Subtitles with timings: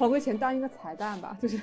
[0.00, 1.60] 黄贵乾当一个彩蛋吧，就是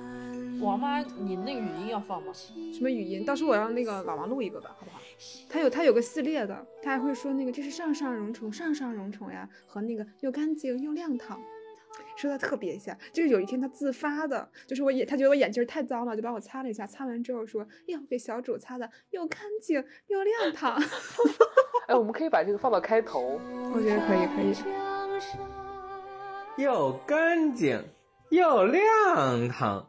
[0.58, 2.32] 王妈，你那个语音要放吗？
[2.32, 3.26] 什么语音？
[3.26, 4.98] 到时候我让那个老王录一个吧，好不好？
[5.50, 11.38] 他有他有个系列的，他还会说那个这是上上绒虫，上上绒虫呀，和那个又干净又亮堂。
[12.16, 20.82] 说的特别像，就是有一天他自发的，就是我眼，他觉得我眼镜太脏了，就帮我擦了一下，擦完之后说，哟，给小主擦的又干净又亮堂。
[21.86, 23.38] 哎，我们可以把这个放到开头，
[23.74, 25.53] 我觉得可以，可以。
[26.56, 27.82] 又干净
[28.30, 29.88] 又亮堂，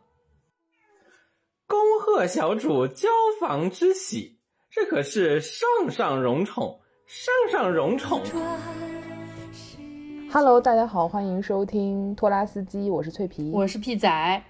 [1.68, 3.08] 恭贺小主交
[3.40, 4.40] 房之喜，
[4.72, 8.20] 这可是上上荣宠，上上荣宠。
[10.32, 14.44] Hello，大家好，欢迎收听拖拉斯基，我是脆皮，我是屁仔。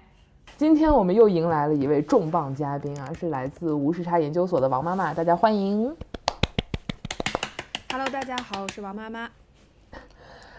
[0.55, 5.93] 今天我们又迎来了一位重磅嘉宾啊，是来自无时差研究所的王妈妈，大家欢迎。
[7.91, 9.29] Hello，大家好，我是王妈妈。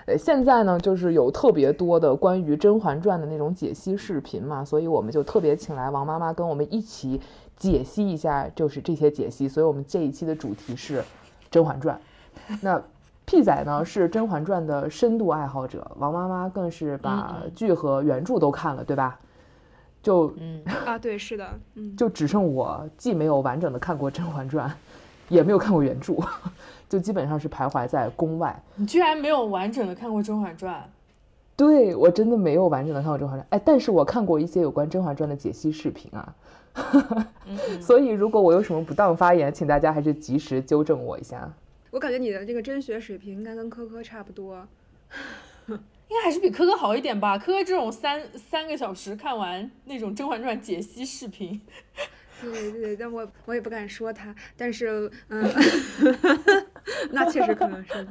[0.07, 7.21] 呃，现在呢，就是有特别多的关于《甄嬛传》的那种解析视频嘛，所以我们就特别请来王妈妈跟我们一起
[7.57, 9.49] 解析一下，就是这些解析。
[9.49, 11.01] 所以我们这一期的主题是
[11.51, 12.01] 《甄嬛传》。
[12.63, 12.83] 那。
[13.29, 19.19] 屁仔呢是《甄嬛传》的深度爱好者，王妈妈更是把剧和原著都看了，对吧？
[20.01, 24.71] 就嗯啊，对，是的，嗯，就只剩我既没有完整的看过《甄嬛传》，
[25.29, 26.15] 也没有看过原著，
[26.89, 28.63] 就基本上是徘徊在宫外。
[28.77, 30.75] 你居然没有完整的看过《甄嬛传》？
[31.57, 36.35] 对我真的没有完整的看过《甄嬛传》，哎，但是我看过一些有关《甄嬛传》的解析视频啊，
[37.81, 41.51] 所以如果我有什么不当发言，请大家还是及时纠正我一下。
[41.91, 44.67] 我感觉你的这个真学水平应该跟科科差不多，
[45.69, 45.79] 应
[46.11, 47.39] 该还是比科科好一点吧。
[47.39, 51.59] 科科这种三三个小时看完那种《甄嬛传》解析视频，
[52.43, 55.49] 对对对，但我我也不敢说他，但是嗯，
[57.11, 58.07] 那确实可能是，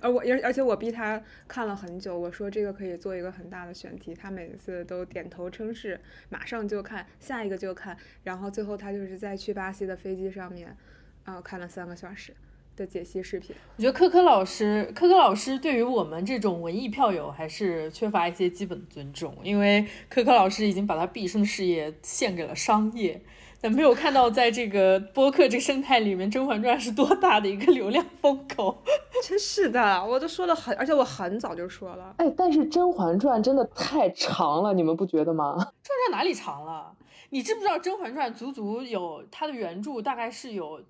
[0.00, 10.76] 而我而而且我逼他看了很久，我说这个可以做一个很大的选题，他每次都点头称是，马上就看，下一个就看，然后最后他就是在去巴西的飞机上面，
[11.24, 12.34] 啊，看了三个小时。
[12.76, 23.20] 的解析视频，我觉得科科老师，科科老师对于我们这种文艺票友还是缺乏一些基本的尊重，因为科科老师已经把他毕生事业献给了商业，
[23.60, 28.82] 但没有看到在这个播客这个生态里面，《甄嬛传》是多大的一个流量风口。
[29.22, 32.14] 真是的，我都说了很，而且我很早就说了。
[32.18, 35.54] 哎，但是《甄嬛传》真的太长了，你们不觉得吗？
[35.58, 36.94] 《甄嬛传》哪里长了？
[37.30, 40.80] 你知不知道《甄嬛传》足足有它的原著大概是有。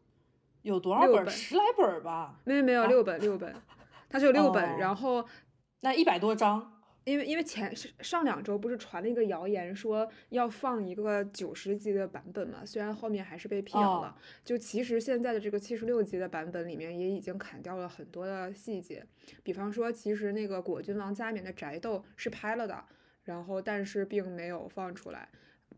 [0.63, 1.27] 有多少本？
[1.31, 2.35] 十来本吧？
[2.45, 3.51] 没有没有六本六本，
[4.11, 4.77] 它就六本。
[4.77, 5.25] 然后
[5.81, 6.80] 那一百多章，
[7.11, 12.65] 因为因为前上两周不是传了一个谣言，说要放一个九十集的版本嘛？
[12.65, 14.17] 虽然后面还是被辟谣了。
[14.45, 19.05] 就其实现在的这个七十六集的版本里面也已经砍掉了很多的细节，
[19.43, 22.85] 比方说，其实那个果郡王加冕的宅斗是拍了的，
[23.25, 25.29] 然后但是并没有放出来，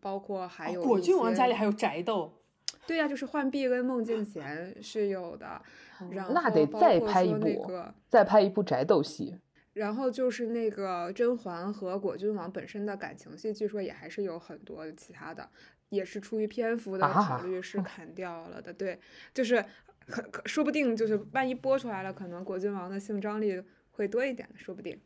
[0.01, 2.33] 包括还有果郡王家里还有宅斗。
[2.87, 5.63] 对呀，就是浣碧跟孟静娴是有的，
[6.11, 7.71] 然后那得再拍一部，
[8.09, 9.37] 再拍一部宅斗戏。
[9.73, 15.49] 然后就是那个甄嬛和果郡王本身的感情戏，据说也还是有很多其他的，
[15.89, 18.73] 也是出于篇幅的考虑是砍掉了的。
[18.73, 18.99] 对，
[19.33, 19.65] 就是
[20.07, 25.01] 可可说不定就是万一播出来了，可能果郡王的性张力会多一点，说不定。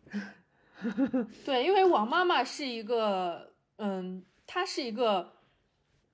[1.44, 5.32] 对，因为王妈妈是一个，嗯，她是一个。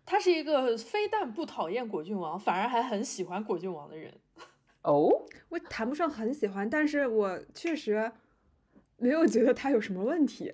[0.04, 4.12] 她是一个非但不讨厌果郡王，反而还很喜欢果郡王的人。
[4.82, 5.08] 哦，
[5.48, 8.10] 我谈不上很喜欢，但是我确实
[9.02, 10.52] 没有觉得他有什么问题。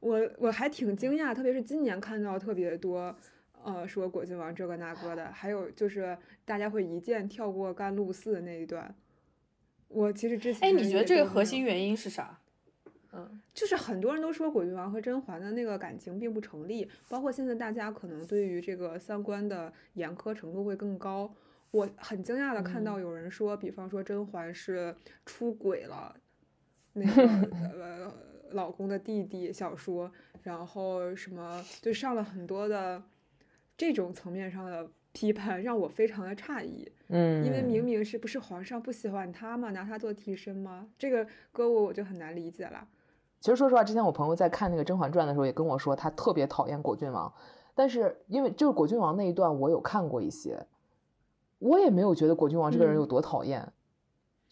[0.00, 3.14] 我我还挺惊讶，特别是今年看到特别多，
[3.62, 8.92] 呃，说果郡王这个那个的，还有就是大家会一键跳过甘露寺那一段。
[9.88, 12.40] 我其实之前，哎，你觉得这个核心原因是啥？
[13.12, 21.32] 嗯，就是很多人都说果郡王和甄嬛的那个感情并不成立，包括现在大家可能对于这个三观的严苛程度会更高。
[21.70, 24.96] 我很惊讶的看到有人说，比方说甄嬛是
[25.26, 26.16] 出轨了，
[26.94, 27.22] 那个
[27.80, 28.12] 呃
[28.50, 30.10] 老公的弟弟小说，
[30.42, 33.02] 然后什么就上了很多的
[33.76, 36.90] 这种层面上的批判，让我非常的诧异。
[37.08, 40.88] 嗯，因为明明是不是皇上不喜欢他嘛，拿他做替身吗？
[40.98, 42.86] 这个歌舞我就很难理解了。
[43.40, 47.32] 其实说实话，之前我朋友在看那个《甄嬛传》的时候，也跟我说他特别讨厌果郡王。
[47.74, 50.66] 但是因为就是果郡王那一段，我有看过一些，
[51.58, 53.72] 我也没有觉得果郡王这个人有多讨厌，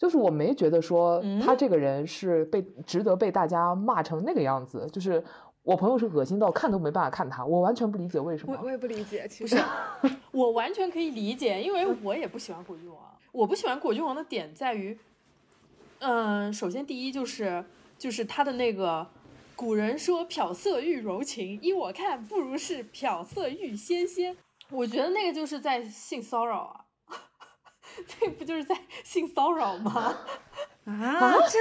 [0.01, 4.89] 就是我没觉得说他这个人是被值得被大家骂成那个样子。
[4.91, 5.23] 就是
[5.61, 8.57] 我朋友是恶心到看都没办法看他，我完全不理解为什么。
[8.57, 9.55] 我我也不理解，其实
[10.33, 12.97] 我完全可以理解，因为我也不喜欢果郡王。
[13.31, 14.97] 我不喜欢果郡王的点在于，
[15.99, 17.63] 嗯，首先第一就是。
[18.01, 19.05] 就是他的那个
[19.55, 24.35] 古人说漂色欲柔情，依我看不如是漂色欲仙仙。
[24.71, 26.85] 我觉得那个就是在性骚扰啊，
[28.21, 30.15] 那不就是在性骚扰吗？
[30.85, 31.59] 啊，这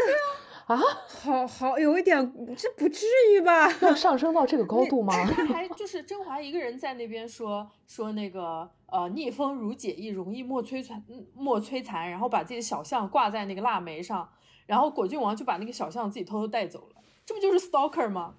[0.75, 3.71] 啊，好好有一点，这不至于吧？
[3.81, 5.13] 要上升到这个高度吗？
[5.35, 11.05] 他还就是甄嬛一个人在那边说说那个呃逆风如解意，容易莫摧残
[11.35, 14.29] 莫摧残，然后把自己的小象挂在那个腊梅上，
[14.67, 18.35] 然后果郡王就把那个小象自己偷偷带走了，这不就是 stalker 吗？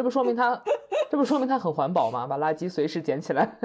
[0.00, 0.58] 这不说明他，
[1.10, 2.26] 这不说明他很环保吗？
[2.26, 3.58] 把垃圾随时捡起来。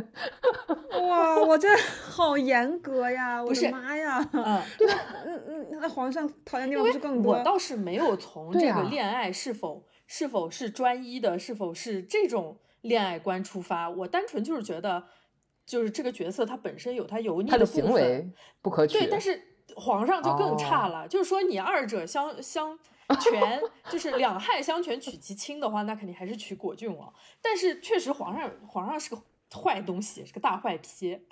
[1.08, 3.42] 哇，我这好严格呀！
[3.42, 4.20] 我是的妈呀！
[4.34, 7.36] 嗯，嗯嗯，那皇上讨厌地方不是更多？
[7.36, 15.06] 我倒是没有从这个恋爱是否、是否是专一的，是否是这种恋爱观出发，我单纯就是觉得，
[15.66, 18.30] 就是这个角色他本身有他油腻他的部分行为
[18.62, 19.00] 不可取。
[19.00, 19.42] 对，但是
[19.78, 22.78] 皇上就更差哦了，就是说你二者相相
[23.16, 27.14] 权，就是两害相权取其轻的话，那肯定还是取果郡王。
[27.42, 29.22] 但是确实皇上皇上是个
[29.54, 31.20] 坏东西，是个大坏批。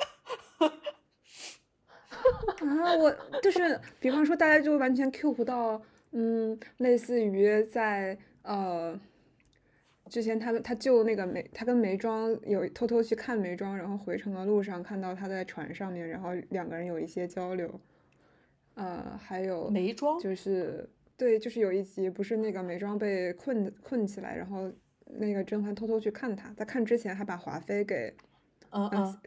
[2.59, 5.81] 啊，我就是，比方说，大家就完全 Q 不到，
[6.11, 8.97] 嗯，类似于在呃，
[10.09, 17.81] 之前他们他救那个梅，他跟梅庄有偷偷去看梅庄，然后回城的路上看到他在船上面，然后两个人有一些交流，
[18.75, 20.89] 呃，还有梅庄就是
[21.23, 24.69] 对，就是有一集不是那个美妆被困困起来，然后
[25.05, 28.13] 那个甄嬛偷偷去看他，在看之前还把华妃给
[28.71, 29.17] 嗯嗯，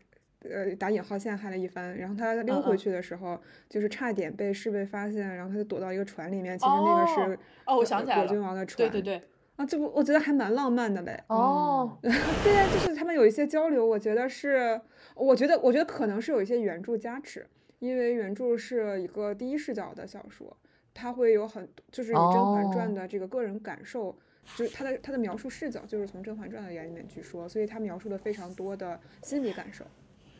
[0.42, 3.40] 呃打引号陷害了一番，然后他溜回去的时候，
[3.70, 9.22] 就是差点被侍卫发现，然后他就躲到一个船里面，其实那个是哦哦我呃想起来了果郡王的船，对对对，
[9.56, 11.18] 啊，这不我觉得还蛮浪漫的嘞。
[11.28, 14.78] 哦， 对呀，就是他们有一些交流，我觉得是，
[15.14, 17.46] 我觉得我觉得可能是有一些原著加持，
[17.78, 20.54] 因为原著是一个第一视角的小说，
[20.96, 24.16] 它会有很就是以《甄嬛传》哦的这个个人感受。
[24.54, 29.84] 就是他的他的描述视角就是从《甄嬛传》的眼里面去说，所以他描述了非常多的心理感受，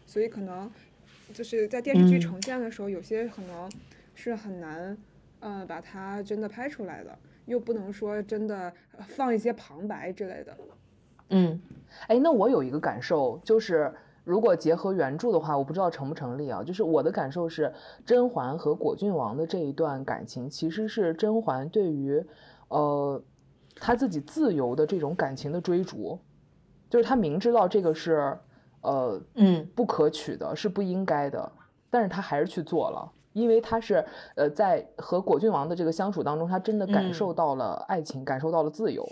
[0.06, 0.70] 所以可能
[1.34, 3.68] 就是在电视剧嗯呈现的时候，有些可能
[4.14, 4.96] 是很难，
[5.40, 10.56] 呃，把它真的拍出来的，又不能说真的呃放一些旁白之类的。
[11.30, 11.60] 嗯
[12.06, 13.92] 哎，那我有一个感受，就是
[14.26, 16.60] 如果结合原著的话，我不知道成不成立啊。
[16.64, 17.72] 就是我的感受是，
[18.04, 22.26] 甄嬛和果郡王的这一段感情，其实是甄嬛对于，
[22.66, 23.22] 呃，
[23.76, 26.18] 她自己自由的这种感情的追逐，
[26.90, 28.36] 就是她明知道这个是，
[28.80, 31.52] 呃，嗯不可取的，是不应该的，
[31.88, 33.12] 但是她还是去做了。
[33.32, 34.02] 因为他是，
[34.34, 39.06] 呃，在和果郡王的这个相处当中，他真的感嗯受到了爱情，感受到了自由。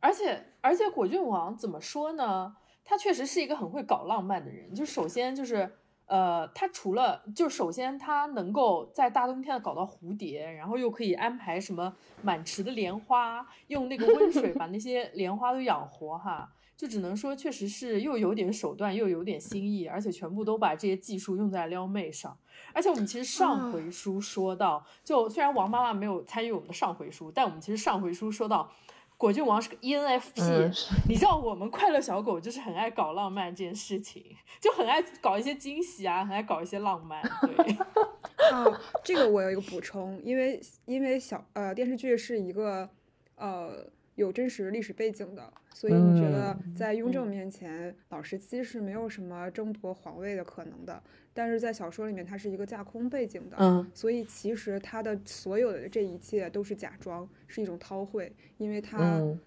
[0.00, 2.54] 而且而且果郡王怎么说呢？
[2.90, 4.74] 他确实是一个很会搞浪漫的人。
[4.74, 5.70] 就首先就是，
[6.06, 16.52] 呃，他除了就首先他能够在大冬天的搞到蝴蝶，然后又可以安排什么满池的莲花，用那个温水把那些莲花都养活哈。
[16.76, 22.36] 就只能说，确实是又有点手段，又有点心意，而且全部都把这些技术用在撩妹上。
[22.72, 28.72] 而且我们其实上回书说到，就虽然王妈妈没有参与我们的上回书，但我们其实上回书说到，
[29.20, 30.72] 果郡王是个 E ENFP，、嗯
[31.06, 34.24] 你知道我们快乐小狗就是很爱搞浪漫这件事情，
[34.58, 37.22] 就很爱搞一些惊喜啊，很爱搞一些浪漫。
[37.42, 37.76] 对，
[38.50, 42.88] 啊，这个我有一个补充，因为因为小呃电视剧是一个
[43.36, 43.84] 呃
[44.20, 59.40] 有真实历史背景的，所以你觉得在雍正嗯面前，老十七是没有什么争夺皇位的可能的，但是在小说里面，他是一个架空背景的，嗯所以其实他的所有的这一切都是假装，是一种韬晦，因为他嗯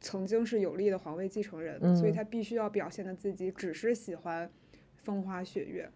[0.00, 4.48] 曾经是有力的皇位继承人，所以嗯他必须要表现的自己只是喜欢
[5.02, 5.90] 风花雪月，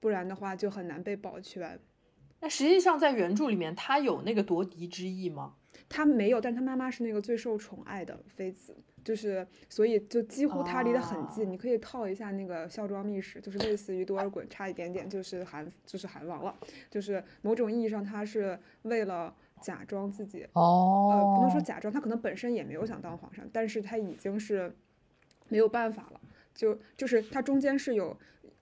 [0.00, 1.78] 不然的话就很难被保全。
[2.40, 5.54] 那实际上在原著里面，他有那个夺嫡之意吗？
[5.88, 11.46] 他没有，但他妈妈是那个最受宠爱的妃子，就是所以就几乎他离得很近。
[11.46, 16.54] 啊你可以套一下那个孝庄秘史，就是类似于多尔衮差一点点，就是韩就是韩王了，
[16.90, 24.74] 就是某种意义上他是为了假装自己哦，呃，不能说假装，他可能本身也没有想当皇上，但是他已经是
[25.48, 26.20] 没有办法了。
[26.54, 28.18] 就就是他中间是有，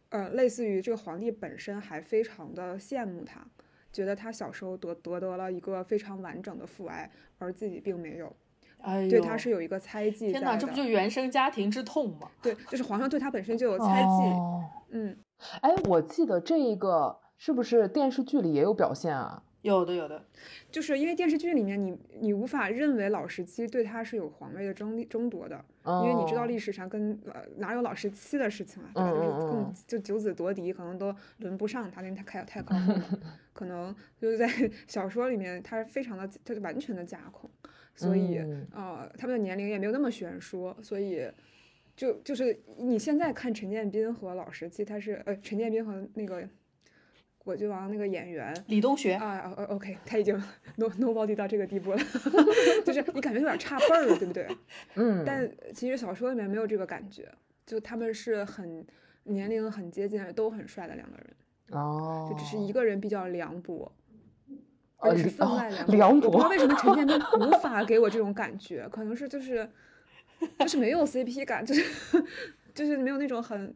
[0.09, 3.47] 呃，类似于这个皇帝本身还非常的羡慕他，
[3.95, 7.09] 觉得他小时候得得得了一个非常完整的父爱，
[7.39, 8.35] 而自己并没有，
[8.79, 12.29] 哎，对他是有一个猜忌在天哪，这不就原生家庭之痛吗？
[12.43, 15.17] 对，就是皇上对他本身就有猜忌，哦嗯，
[15.61, 19.44] 哎，我记得这一个是不是电视剧里也有表现啊？
[19.64, 20.23] 有的，有的。
[20.71, 29.11] 就是因为电视剧里面你你无法认为老十七对他是有皇位的争争夺的，因为你知道哦历史上跟呃哪有老十七的事情啊，对吧？
[29.11, 33.21] 就是更嗯就九子夺嫡，可能都轮不上他，因为他太太高了，
[33.54, 34.49] 可能就是在
[34.87, 37.49] 小说里面他是非常的，他就完全的架空。
[37.97, 41.26] 所以嗯呃，他们的年龄也没有那么悬殊，所以
[41.97, 46.47] 就就是你现在看陈建斌和老十七，他是呃陈建斌和那个
[47.45, 48.55] 果郡王那个演员。
[48.69, 50.35] 李东学，啊呃，OK，他已经
[50.77, 51.99] no nobody 到这个地步了，
[52.85, 54.49] 就是你感觉有点差辈儿了，对不对？
[54.97, 57.31] 嗯，但其实小说里面没有这个感觉，
[57.67, 58.85] 就他们是很
[59.25, 61.27] 年龄很接近，都很帅的两个人，
[61.79, 63.93] 哦，就只是一个人比较凉薄，
[64.99, 69.69] 呃而且是分哦外凉凉我不知道为什么陈建斌无法给我这种感觉，可能是就是
[70.59, 71.85] 就是没有 CP 感，就是
[72.75, 73.75] 就是没有那种很。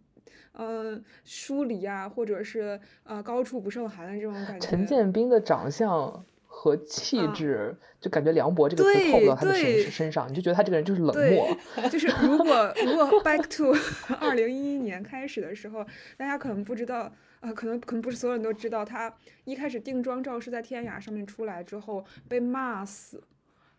[0.55, 4.67] 嗯，疏离啊，或者是呃高处不胜寒的这种感觉。
[4.67, 9.55] 陈建斌的长相和气啊质，就感觉“梁博”这个词套不到他的
[9.90, 11.57] 身上，你就觉得他这个人就是冷漠。
[11.88, 13.73] 就是如果如果 back to
[14.19, 15.85] 二零一一年开始的时候，
[16.17, 19.14] 大家可能不知道，呃，可能可能不是所有人都知道，他
[19.45, 23.23] 一开始定妆照是在天涯上面出来之后被骂死，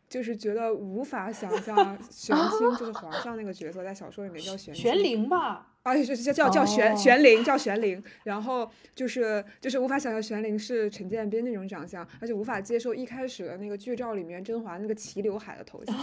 [0.09, 15.95] 就是觉得无法想象 玄清就是皇上那个角色在小说里面叫玄清玄灵吧，啊，就叫叫叫玄哦玄灵，叫玄灵，然后就是就是无法想象玄灵是陈建斌那种长相，而且无法接受一开始的那个剧照里面甄嬛那个齐刘海的头像，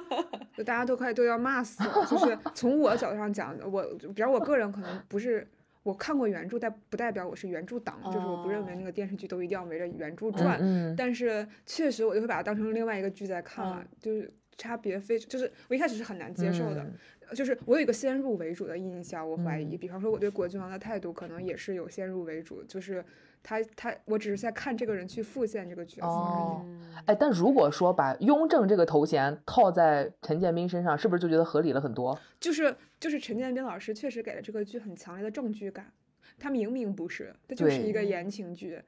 [0.56, 2.06] 就大家都快都要骂死了。
[2.06, 3.82] 就是从我角度上讲，我
[4.14, 5.46] 比方我个人可能不是。
[5.82, 10.58] 我看过原著，但不代表我是原著党，就是我不认为那个电视剧都一定要围着原著转。
[10.60, 16.92] 嗯，但是确实我就会把它当成另外一个剧在看嘛，就是差别非就是我一开始是很难接受的，嗯
[17.34, 23.02] 就是我有一个先入为主的印象，我怀疑，嗯比方说我对果郡王的态度可能也是有先入为主，就是
[23.42, 27.02] 他他我只是在看这个人去复现这个角色而已。
[27.06, 32.18] 哎，但如果说把雍正这个头衔套在陈建斌身上，是不是就觉得合理了很多？
[32.38, 35.90] 就是就是陈建斌老师确实给了这个剧很强烈的正剧感，
[36.38, 38.82] 他明明不是，他就是一个言情剧，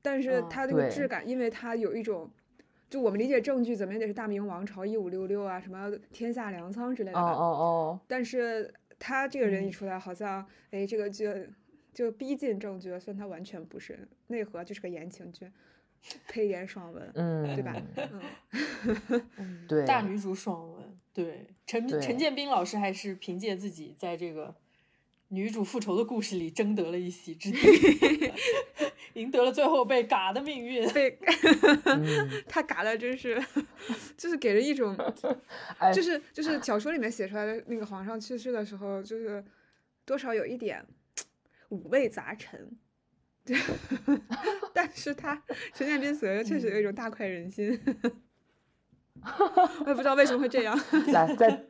[0.00, 2.30] 但是嗯他那个质感，因为他有一种。
[2.92, 7.32] 就我们理解证据怎么也得是大明王朝一五六六啊，什么天下粮仓之类的哦吧。
[7.32, 9.72] 哦哦，但是他这个人一嗯。
[9.72, 11.48] 出来，好像哎，这个剧
[11.94, 15.50] 就逼近证据了，虽然他完全不是，内核就是个言情剧，
[16.28, 17.74] 配一点爽文，嗯，对吧？
[17.96, 19.64] 嗯，嗯。
[19.66, 19.86] 对。
[19.86, 20.82] 大女主爽文，
[21.14, 21.46] 对。
[21.66, 24.54] 陈对陈建斌老师还是凭借自己在这个
[25.28, 27.58] 女主复仇的故事里争得了一席之地，
[29.14, 30.88] 赢得了最后被嘎的命运。
[30.92, 31.18] 被
[31.84, 33.42] 嗯， 他嘎的真是，
[34.16, 34.96] 就是给人一种，
[35.78, 39.44] 哎，就是就是小说里面写出来的那个皇上去世的时候，就是
[40.04, 40.84] 多少有一点
[41.68, 42.70] 五味杂陈。
[43.44, 43.56] 对，
[44.72, 45.42] 但是他
[45.74, 47.76] 陈建斌死了，确实有一种大快人心。
[49.84, 50.78] 我也不知道为什么会这样。
[51.12, 51.64] 来，再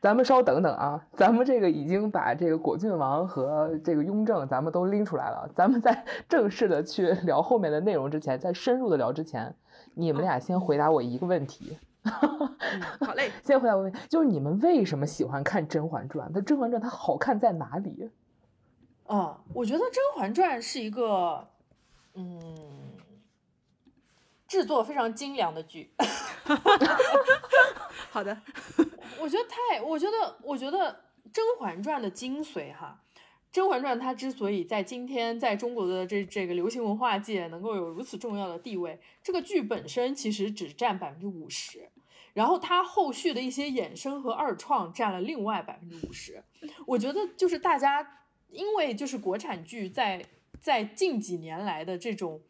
[0.00, 9.54] 咱们稍等等啊，咱们这个已经把这个果郡王和这个雍正咱们都拎出来了，咱们在 正式的去聊后面的内容之前，在深入的聊之前，
[9.94, 11.76] 你们俩先回答我一个问题。
[12.02, 16.28] 好嘞， 先回答我问题，就是你们为什么喜欢看《甄嬛传》？
[16.32, 18.08] 它《甄嬛传》它好看在哪里？
[19.06, 21.46] 啊，我觉得《甄嬛传》是一个，
[22.14, 22.40] 嗯，
[24.50, 25.94] 制作非常精良的剧。
[28.10, 28.36] 好的，
[29.20, 33.00] 我觉得太，我觉得，我觉得《甄嬛传》的精髓哈，
[33.52, 41.88] 《甄嬛传》它之所以在今天在中国的这这个流行文化界能够有如此重要的地位，这个剧本身其实只占百分之五十，
[42.34, 46.42] 然后它后续的一些衍生和二创占了另外百分之五十。
[46.88, 50.24] 我觉得就是大家因为就是国产剧在
[50.60, 52.42] 在近几年来的这种。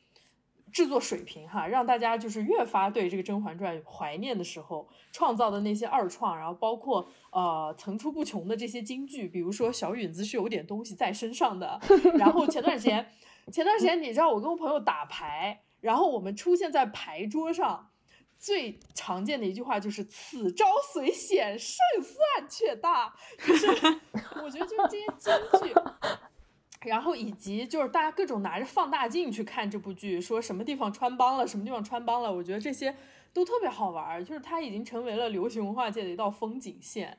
[0.73, 11.81] 制作水平哈，让大家就是越发对这个《甄嬛传》怀念的时候，创造的那些二创，然后包括呃层出不穷的这些金句，比如说小允子是有点东西在身上的。
[12.19, 13.11] 然后前段时间，
[13.53, 17.91] 前段时间你知道我跟我朋友打牌，然后我们出现在牌桌上，
[18.39, 23.15] 最常见的一句话就是“此招虽险，胜算却大”，
[23.47, 23.67] 就是
[24.43, 25.75] 我觉得就是这些金句。
[26.85, 32.95] 然后以及就是大家各种拿着放大镜去看这部剧，说什么地方穿帮了，什么地方穿帮了，我觉得这些
[33.33, 37.17] 都特别好玩儿，就是它已经成为了流行文化界的一道风景线，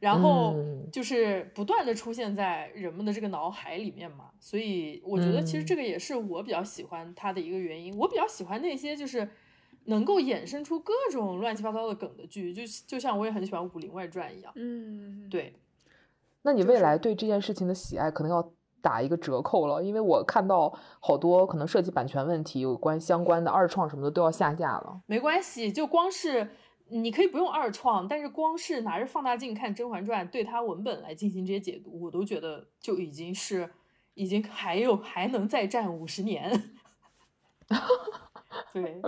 [0.00, 9.28] 然后嗯就是不断的出现在人们的这个脑海里面嘛，所以我觉得其实嗯这个也是我比较喜欢它的一个原因，我比较喜欢那些就是。
[9.88, 14.52] 能够衍生出各种乱七八糟的梗的剧，就就像我也很喜欢《武林外传》一样。
[14.56, 15.54] 嗯，对，
[16.42, 18.52] 那你未来对这件事情的喜爱可能要
[18.86, 25.00] 打一个折扣了，因为我看到好多可能涉及版权问题、有关相关的二创什么的都要下架了。
[25.06, 26.48] 没关系，就光是
[26.90, 33.68] 你可以不用二创，但是光是拿着放大镜看《甄嬛传》，对它文本来进行这些解读，我都觉得就已经是
[34.14, 36.70] 已经还有还能再战五十年。
[38.72, 39.02] 对，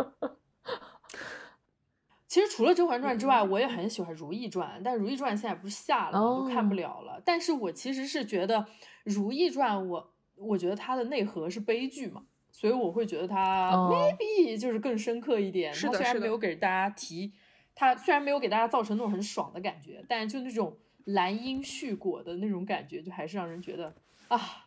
[2.29, 6.25] 其实除了《甄嬛传》之外，我也很喜欢《如懿传》，但《如懿传》现在不是下了吗？
[6.27, 7.21] 哦就看不了了。
[7.25, 8.59] 但是我其实是觉得
[9.05, 15.73] 《如懿传》我，我觉得它的内核是悲剧嘛，所以我会觉得它哦 maybe 就是更深刻一点。
[15.73, 17.33] 它虽然没有给大家提，
[17.75, 23.95] 它虽然没有给大家造成那种很爽的感觉，但是就那种兰因絮果的那种感觉，就还是让人觉得
[24.29, 24.67] 啊，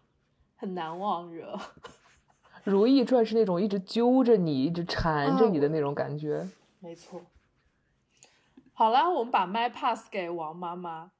[0.55, 1.55] 很难忘惹。
[2.63, 6.47] 《如懿传》是那种一直揪着你、一直缠着你的哦那种感觉。
[6.79, 7.21] 没错。
[8.81, 11.11] 好啦，我们把麦 pass 给王妈妈。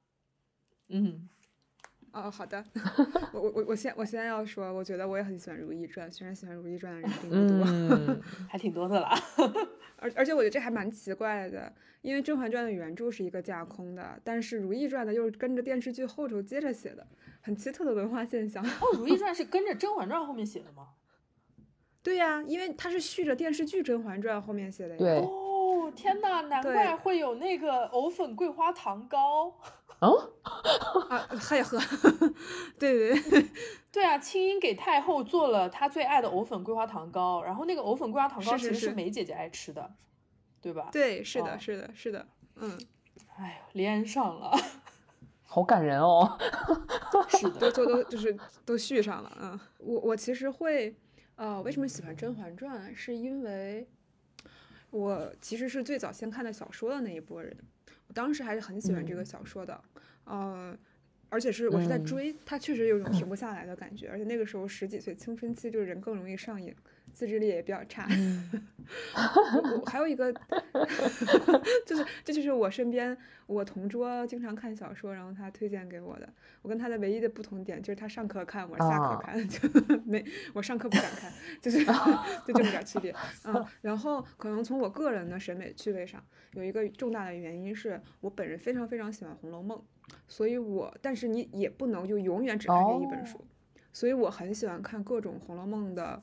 [0.90, 1.30] 嗯，
[2.12, 2.66] 哦，好的，
[3.34, 9.16] 我我我我先我先要说，我觉得我也很喜欢《如懿传》，虽然喜欢《如懿传》的人并不多，嗯， 还挺多的啦。
[9.98, 17.06] 而而且我觉得这还蛮奇怪的，因为《甄嬛传》的原著是一个架空的，但是《如懿传》的又是跟着电视剧后头接着写的，
[17.42, 18.66] 很奇特的文化现象。
[18.66, 20.88] 哦，《如懿传》是跟着《甄嬛传》后面写的吗？
[22.02, 24.98] 对呀、因为它是续着电视剧《甄嬛传》后面写的呀。
[24.98, 25.22] 对
[25.92, 29.54] 哦，天呐，难怪会有那个藕粉桂花糖糕。
[30.00, 30.32] 哦，
[31.10, 31.78] 啊，还喝，
[32.80, 33.50] 对 对对，
[33.92, 39.92] 对啊，清音给太后做了她最爱的藕粉桂花糖糕，然后那个藕粉桂花糖糕其实是梅姐姐爱吃的，
[40.60, 41.58] 对吧？，对，是的，哦。
[41.60, 42.80] 是的，是的，嗯，
[43.38, 44.52] 哎呦，连上了，
[45.46, 46.36] 好感人哦。
[47.30, 50.96] 是的，都都都就是都续上了，嗯，我我其实会，
[51.36, 53.88] 呃，为什么喜欢《甄嬛传》，是因为
[54.92, 57.56] 我其实是最早先看的小说的那一波人，
[58.08, 59.26] 我当时还是很喜欢这个嗯。
[59.26, 59.82] 小说的，
[60.26, 60.78] 呃，
[61.30, 62.04] 而且是我是在嗯。
[62.04, 66.76] 追，它确实有种停不 下来的感觉，而且那个时候十几岁青春期，就是人更容易上瘾，
[67.14, 68.08] 自制力也比较差。
[69.86, 70.34] 还有一个，
[71.86, 73.16] 就是这就是我身边
[73.46, 76.28] 我同桌经常看小说，然后他推荐给我的。
[76.62, 79.60] 我跟他的唯一的不同点就是他上课看，我下课啊看， 就
[80.06, 81.84] 没我上课不敢看，就是
[82.46, 83.16] 就这么点区别。
[83.46, 89.78] 嗯，然后可能从我个人的审美趣味上，有一个重大的原因是我本人非常非常喜欢《红楼梦》，
[90.28, 93.44] 所以我但是你也不能就永远只看这一本书，
[93.92, 96.22] 所以我很喜欢看各种《红楼梦》的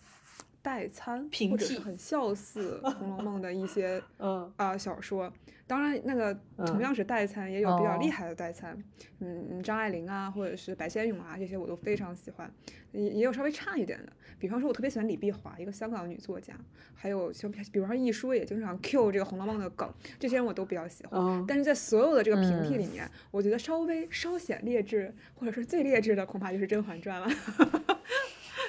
[0.68, 5.32] 代餐，平或者是替很笑似 《红楼梦》的一些 嗯啊、小说。
[5.66, 6.34] 当然，那个
[6.66, 8.76] 同嗯样是代餐，也有比较厉哦害的代餐，
[9.20, 12.50] 嗯嗯，张爱玲啊，或者是白先勇啊，这些我都非常喜欢。
[12.92, 16.54] 也也有稍微差一点的，比方说，我特别喜欢李碧华，一个香港女作家，
[16.94, 21.20] 还有像比方说易舒也经常 Q 这个《红楼梦》的梗，这些人我都比较喜欢。
[21.20, 27.30] 嗯，但是在所有的这个平替嗯里面，我觉得稍微稍显劣质，或者说最劣质的，恐怕就是《甄嬛传》了。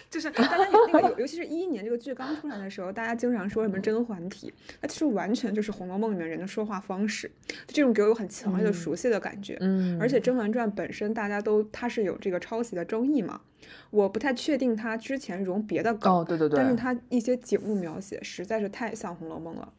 [0.09, 7.29] 就是大家有那个尤尤其是一一年这个剧刚出来的时候，大家经常说什么甄嬛体，那其实完全就是《红楼梦》里面人的说话方式，
[7.67, 9.57] 这种给我有很强烈的嗯熟悉的感觉。
[9.59, 13.39] 嗯，而且《甄嬛传》本身大家都它是有这个抄袭的争议嘛，
[13.91, 19.71] 我不太确定它之前融别的梗，哦，对对对，但是它一些景物描写实在是太像《红楼梦》了。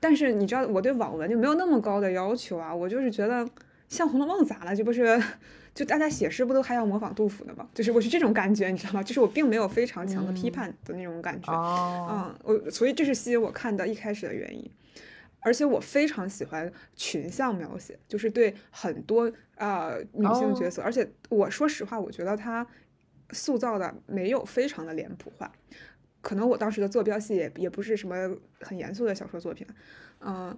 [0.00, 3.46] 但是你知道，我对网文就没有那么高的要求啊，我就是觉得
[3.88, 4.74] 像《红楼梦》咋了？
[4.74, 5.22] 这不是
[5.76, 7.68] 就大家写诗不都还要模仿杜甫的吗？
[7.74, 9.02] 就是我是这种感觉，你知道吗？
[9.02, 11.52] 就是我并没有非常强的批嗯判的那种感觉。
[11.52, 14.70] 哦，嗯，我所以这是吸引我看的一开始的原因，
[15.40, 22.66] 而且我非常喜欢群像描写，就是对很多呃女性角哦色，而且我说实话，我觉得她
[23.32, 25.52] 塑造的没有非常的脸谱化，
[26.22, 28.16] 可能我当时的坐标系也也不是什么
[28.60, 29.66] 很严肃的小说作品，
[30.20, 30.56] 嗯、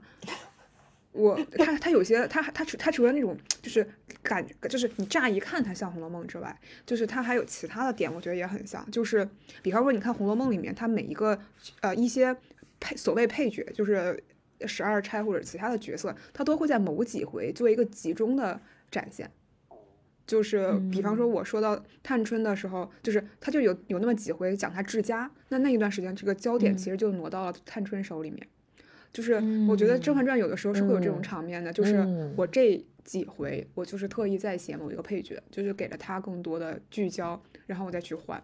[1.13, 3.87] 我他他有些他他除他除了那种就是
[4.23, 8.89] 感就是你乍一看它像《红楼梦》之外，就是它还有其他的点，我觉得也很像。
[8.91, 9.29] 就是
[9.63, 11.39] 比方说，你看《红楼梦》里面，它每一个
[11.81, 12.37] 呃一些
[12.79, 14.23] 配所谓配角，就是
[14.67, 19.31] 十二钗或者其他的角色，它都会在某几回做一个集中的展现。
[20.27, 28.47] 就是比方说，我说到探春的时候，就是他就有有那么几回讲他治家，那那一段时间这个焦点其实就挪到了探春手里面。
[29.13, 29.35] 就是
[29.69, 38.43] 我觉得《甄嬛传》有的时候是会有这种嗯场面的，就是嗯我这几回我就是特意在写某一个配角，就是给了他更多的聚焦，然后我再去换。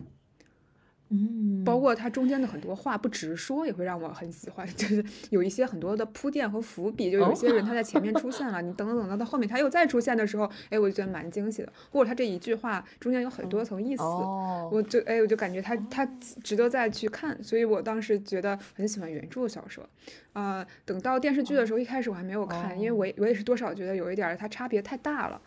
[1.15, 16.05] 嗯，包括他中间的很多话不直说，也会让我很喜欢， 就是有一些很多的铺垫和伏笔，就有一些人他在前面出现了，你等等等到到后面他又再出现的时候，哎，我就觉得蛮惊喜的，或者他这一句话中间有很多层意思，哦，我就哎，我就感觉他他
[16.43, 19.89] 值得再去看，所以我当时觉得很喜欢原著小说，
[20.33, 25.41] 啊、等到电视剧的时候，一开始我还没有看，因为我我也是多少觉得有一点儿它差别太大了。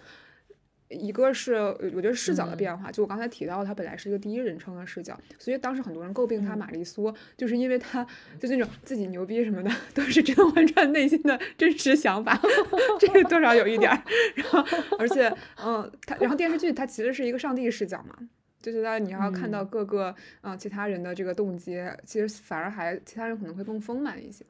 [0.90, 8.06] 一个是我觉得视角的变化，就我刚才提到，它本来是一个第一人称的视角，所以当时很多人诟病他玛丽苏，就是因为他
[8.40, 12.40] 就那种自己牛逼什么的， 都是《甄嬛传》内心的真实想法，
[13.00, 14.02] 这个多少有一点儿。
[14.36, 14.64] 然后，
[14.98, 15.28] 而且，
[15.64, 18.16] 嗯，他然后电视剧它其实是一个上帝视角嘛，
[18.62, 24.46] 就是当你要看到嗯各个嗯、呃其他人的这个动机，其实反而还其他人可能会更丰满一些。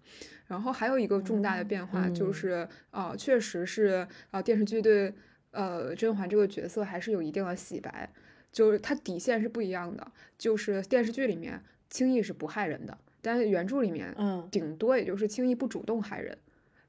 [0.45, 5.13] 然后还有一个重大的变化就嗯是，呃，确实是呃电视剧对
[5.57, 8.07] 呃甄嬛这个角色还是有一定的洗白，
[8.51, 14.47] 就是它底线是不一样的，就是电视剧里面轻易是不害人的，但是原著里面嗯。
[14.51, 16.37] 顶多也就是轻易不主动害人，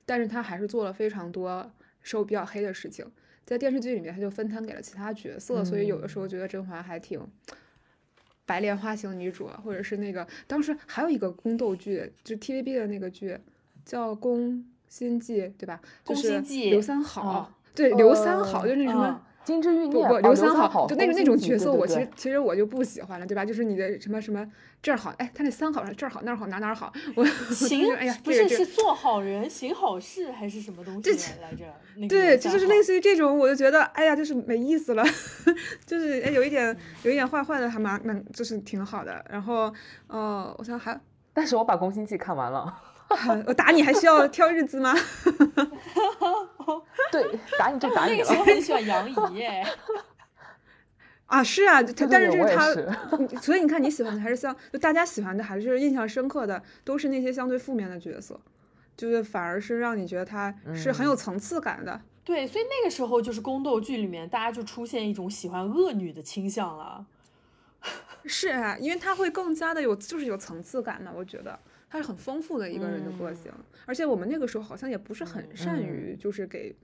[0.05, 3.05] 但是他还是做了非常多手比较黑的事情，
[3.47, 7.21] 在电视剧里面他就分摊给了其他角色，所以有的时候觉得甄嬛还挺
[8.45, 13.39] 白莲花型女主啊，或者是那个当时还有一个宫斗剧，就 TVB 的那个剧
[13.85, 15.81] 叫《宫心计》，对吧？
[16.05, 19.07] 就是宫心计刘三好，哦对刘三好，呃就是那什么。
[19.09, 23.47] 嗯金枝玉孽，不不，哦刘三好，就那个那种角色，我其对实其实我就不喜欢了，对吧？
[23.47, 24.47] 就是你的什么什么
[24.83, 31.11] 这儿好，哎，他那三好这儿好那儿好哪哪儿好，我行就是哎呀，不是是做好人行好事还是什么东西
[31.41, 31.64] 来着？
[31.97, 35.03] 那个对，这就是类似于这种，我就觉得，哎呀，就是没意思了，
[35.87, 39.25] 就是哎有一点有一点坏坏的，还蛮蛮就是挺好的。
[39.31, 39.73] 然后，
[40.09, 41.01] 呃，我想还
[41.33, 42.77] 但是我把《宫心计》看完了。
[43.47, 44.94] 我打你还需要挑日子吗？
[47.11, 48.38] 对，打你就打你了那个时。
[48.38, 49.64] 候很喜欢杨怡耶，
[51.27, 58.38] 啊，是啊，他但是对我也这是他，是所以你看，你喜欢的还是像就大家喜欢的还是印象深刻的，都是那些相对负面的角色，
[58.97, 62.01] 就是反而是让你觉得他是很有嗯层次感的。
[62.25, 67.07] 对，所以那个时候就是宫斗剧里面大家就出现一种喜欢恶女的倾向了。
[68.27, 71.11] 是啊，因为他会更加的有，就是有层次感嘛。
[71.16, 71.59] 我觉得
[71.90, 73.53] 他是很丰富的一个人的个嗯性，
[73.87, 76.74] 而且我们那个时候好像也不是很善于，就是给，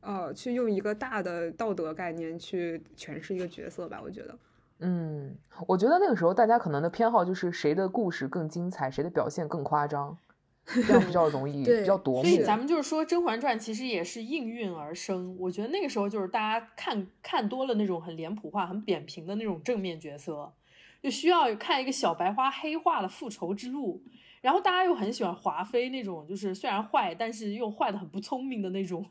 [0.00, 4.00] 呃，去用一个大的道德概念去诠释一个角色吧。
[4.02, 4.38] 我觉得，
[4.80, 10.16] 嗯，我觉得那个时候大家可能的偏好就是谁的故事更精彩，谁的表现更夸张，
[10.64, 12.42] 这样比较容易，对 比较夺目所以。
[12.42, 15.36] 咱们就是说，《甄嬛传》其实也是应运而生。
[15.38, 20.54] 我觉得那个时候就是大家看看多了那种很脸谱化、很扁平的那种正面角色，
[21.02, 24.02] 就需要看一个小白花黑化的复仇之路。
[24.40, 29.04] 然后大家又很喜欢华妃那种，就是虽然坏，但是又坏的很不聪明的那种。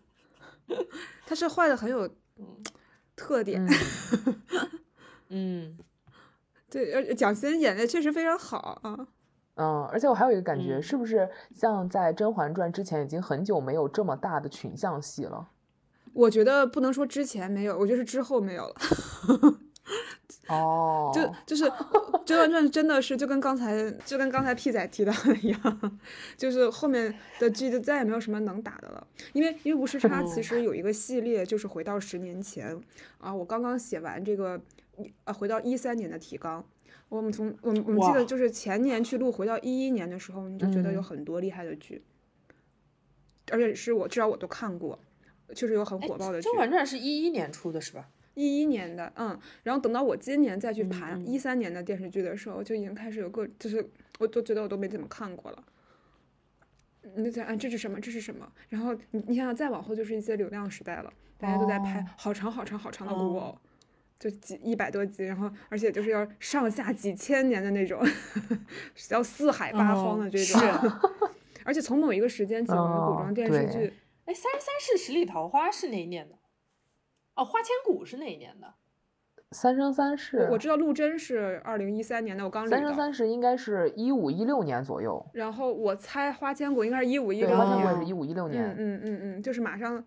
[1.25, 2.09] 他是坏的很有
[3.15, 3.69] 特点，嗯，
[5.29, 5.77] 嗯，
[6.69, 9.07] 对，而且蒋欣演的确实非常好啊。
[9.55, 15.49] 嗯，而且我还有一个感觉，嗯是不是像在《甄嬛传》之前，已经很久没有这么大的群像戏了？
[16.13, 18.75] 我觉得不能说之前没有，我觉得是之后没有了。
[20.47, 21.65] 哦，就就是
[22.23, 25.99] 《甄嬛传》真的是就跟刚才就跟刚才 P 仔提到的一样，
[26.37, 29.05] 就是后面的剧就再也没有什么能打的了。
[29.33, 32.79] 因为因为无时差其实有一个系列，就是回到十年前
[33.17, 34.61] 啊，我刚刚写完这个
[35.25, 36.63] 啊，回到一三年的提纲。
[37.09, 42.03] 我们从我们我们记得就是前年去录，回到一一年的时候，你就觉得有嗯很多厉害的剧，
[43.51, 44.99] 而且是我至少我都看过，
[45.55, 46.47] 确实有很哎火爆的剧。
[46.51, 48.09] 《甄嬛传》是一一年出的是吧？
[48.37, 53.83] 一一年的，嗯，然后等到我今年再去嗯盘嗯一三年的电视剧的时候，就已经开始有个，就是
[54.19, 55.63] 我都觉得我都没怎么看过了。
[57.15, 57.99] 你就想，啊，这是什么？
[57.99, 58.47] 这是什么？
[58.69, 63.57] 然后你你想想，再往后就是一些流量时代了，大家都在拍哦好长好长好长的古哦偶，
[64.19, 67.99] 就几一百多集，然后而且就是要上下几千年的那种，
[69.09, 70.61] 要四海八荒的哦这种。
[70.61, 70.91] 是
[71.65, 73.91] 而且从某一个时间起，我们古哦装电视剧
[74.25, 76.35] 哎，《三十三世十里桃花》是哪一年的？
[77.37, 78.73] 哦，《花千骨》是哪一年的？
[79.51, 82.75] 三生三世，我我知道陆贞是二零一三年的，我刚捋的。
[82.75, 88.75] 三生三世应该是一五一六年左右，然后我猜花千骨应该是一五一对，六年花千骨是一五一六嗯年。
[88.77, 90.03] 嗯嗯嗯，就是马上，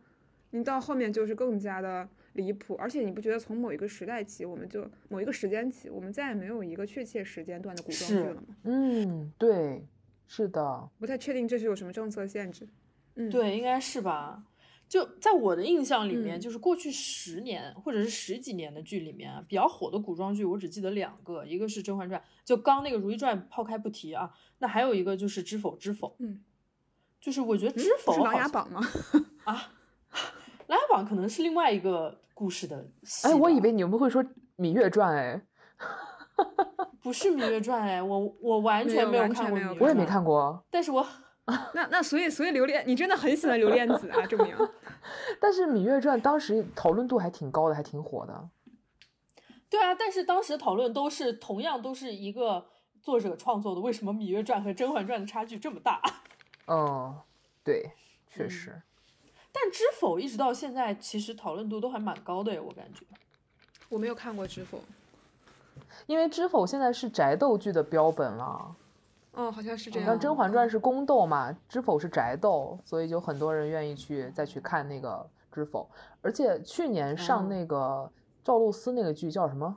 [0.50, 8.42] 你到后面就是更加的离谱，而且你不觉得从某一个时代起，我们就某一个时间起，我们再也没有一个确切时间段的古装剧了吗？
[8.64, 9.86] 嗯，对，
[10.26, 12.68] 是的，不太确定这是有什么政策限制。
[13.14, 14.42] 嗯，，对，应该是吧。
[14.90, 26.42] 就在我的印象里面，嗯就是过去十年或者是十几年的剧里面啊，比较火的古装剧，我只记得两个，一个是《甄嬛传》，就刚那个《如懿传》抛开不提啊，那还有一个就是《知否知否》，嗯，
[27.20, 28.80] 就是我觉得《知否》是《琅琊榜》吗？
[29.44, 29.54] 啊，
[30.66, 34.24] 《琅琊榜》可能是另外一个故事的戏哎，我以为你们会说
[34.58, 35.40] 《芈月传》哎，
[37.00, 40.64] 不是《芈月传》哎，我我完全没有看过《我也没看过。
[40.68, 41.06] 但是我
[41.74, 44.52] 那那所以所以刘恋，你真的很喜欢刘恋子啊，证明。
[45.40, 48.48] 但是《芈月传》当时讨论度还挺高的，还挺火的。
[49.68, 52.66] 对啊，但是当时讨论都是同样都是一个
[53.00, 56.00] 作者创作的，为什么《芈月传》和《甄嬛传》的差距这么大？
[56.66, 57.16] 嗯，
[57.62, 57.92] 对，
[58.28, 58.82] 确嗯实。
[59.52, 63.04] 但《知否》一直到现在其实讨论度都还蛮高的耶，我感觉。
[63.88, 64.78] 我没有看过《知否》，
[66.06, 68.76] 因为《知否》现在是宅斗剧的标本了，
[69.32, 70.18] 哦，好像是这像样。
[70.20, 75.88] 《甄嬛传》是宫斗嘛，《知否》是宅斗，所以就很多人愿意去再去看那个《知否》。
[76.20, 78.10] 而且去年哦上那个
[78.42, 79.76] 赵露思那个剧叫什么？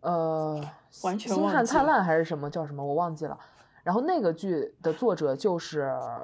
[0.00, 0.60] 呃，
[1.04, 3.38] 完全星汉灿烂还是什么叫什么我忘记了。
[3.82, 5.82] 然后那个剧的作者就是《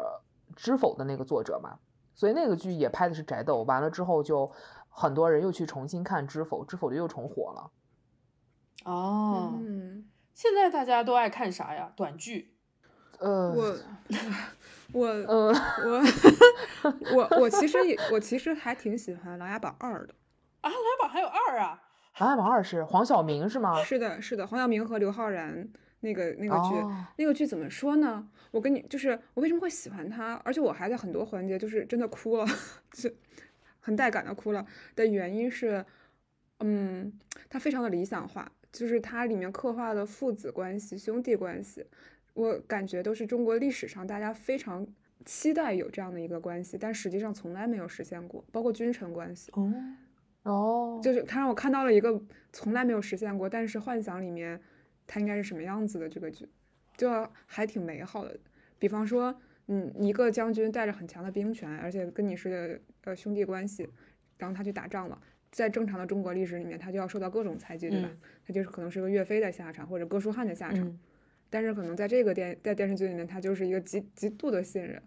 [0.54, 1.78] 知否》的那个作者嘛，
[2.14, 3.62] 所以那个剧也拍的是宅斗。
[3.62, 4.50] 完了之后，就
[4.88, 7.70] 很多人又去重新看《知否》，《知否》就又重火了。
[8.84, 9.95] 哦，嗯，
[10.36, 11.90] 现在大家都爱看啥呀？
[11.96, 12.52] 短剧。
[13.18, 13.78] 呃， 我
[14.92, 15.50] 我呃，
[16.84, 20.14] 我我我其实也我其实还挺喜欢《琅琊榜二》的。
[20.60, 21.82] 啊，琅琊榜还有二啊！
[22.22, 23.82] 《琅琊榜二》是黄晓明是吗？
[23.82, 25.66] 是的，是的，黄晓明和刘昊然
[26.00, 28.28] 那个那个剧，哦那个剧怎么说呢？
[28.50, 32.44] 我跟你就是我为什么会喜欢他，而且我还在很多环节就是真的哭了，
[32.92, 33.16] 就是
[33.80, 35.82] 很带感的哭了的原因是，
[36.60, 37.10] 嗯，
[37.48, 41.82] 他非常的理想化，就是它里面刻画的父子关系、兄弟关系，
[42.34, 44.86] 我感觉都是中国历史上大家非常
[45.24, 49.50] 期待有这样的一个关系，但实际上从来没有实现过，包括君臣关系。
[49.54, 49.72] 哦，
[50.42, 52.20] 哦，就是他让我看到了一个
[52.52, 54.60] 从来没有实现过，但是幻想里面
[55.06, 56.46] 它应该是什么样子的这个剧，
[56.98, 57.08] 就
[57.46, 58.38] 还挺美好的。
[58.78, 59.34] 比方说，
[59.68, 63.88] 嗯，一个将军带着很强的兵权，而且跟你是呃兄弟关系，
[64.36, 65.18] 然后他去打仗了。
[65.50, 68.08] 在正常的中国历史里面，他就要受到各种猜忌，对吧？
[68.10, 70.86] 嗯他就是可能是个岳飞的下场，或者哥舒翰的下场。
[70.86, 70.98] 嗯
[71.48, 75.00] 但是可能在这个电在电视剧里面，他就是一个极极度的信任，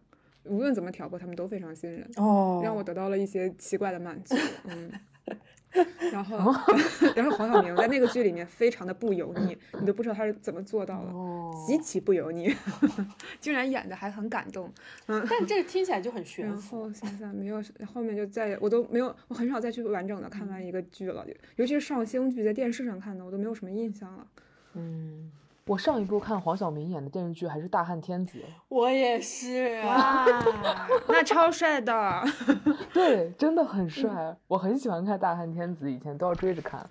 [0.46, 2.10] 无论怎么挑拨，他们都非常信任。
[2.16, 4.90] 哦，让我得到了一些奇怪的满足，嗯。
[6.12, 6.52] 然后，
[7.16, 12.54] 然后黄晓明在那个剧里面非常的不油腻，你都不知道他是怎么做到的，哦，极其不油腻，
[13.40, 14.72] 竟然演的还很感动，
[15.08, 15.26] 嗯。
[15.30, 16.86] 但这个听起来就很悬然浮。
[16.86, 17.62] 后想想没有，
[17.94, 21.26] 后面就再也我都没有，我很少再去完整的看完一个剧了，
[21.58, 24.28] 尤其是上星剧，在电视上看的，我都没有什么印象了。
[24.74, 25.32] 嗯，
[25.70, 30.26] 我上一部看黄晓明演的电视剧还是《大汉天子》，我也是啊。
[30.26, 32.24] 哇，那超帅的，
[32.92, 36.90] 对，真的很帅，我很喜欢看《大汉天子》，以前都要追着看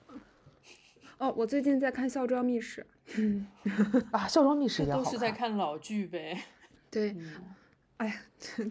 [1.19, 2.87] 哦，我最近在看《孝庄秘史》，
[4.13, 6.41] 啊，《孝庄秘史》这都是在看老剧呗。
[6.89, 7.33] 对，嗯
[7.99, 8.15] 哎呀，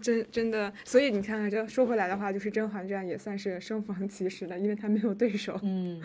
[0.01, 6.01] 真真的，所以你看看，这说回来的话，就是《甄嬛传》也算是生逢其时的，因为她没有对手，嗯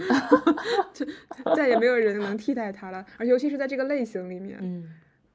[1.56, 4.94] 再也没有人能替代她了，而尤其是在这个类型里面，嗯。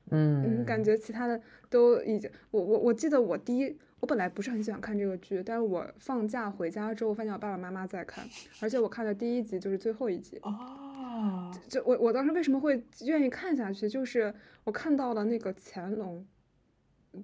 [0.09, 1.37] 嗯嗯，感觉其他的
[1.69, 8.25] 都已经，我我我记得我第一，我本来不是很喜欢看这个剧，但是我放假回家之后，发现我爸爸妈妈在看，
[8.61, 16.25] 而且我看的第一集就是最后一集，哦，就我我当时为什么会愿意看下去，就是我看到了那个乾隆，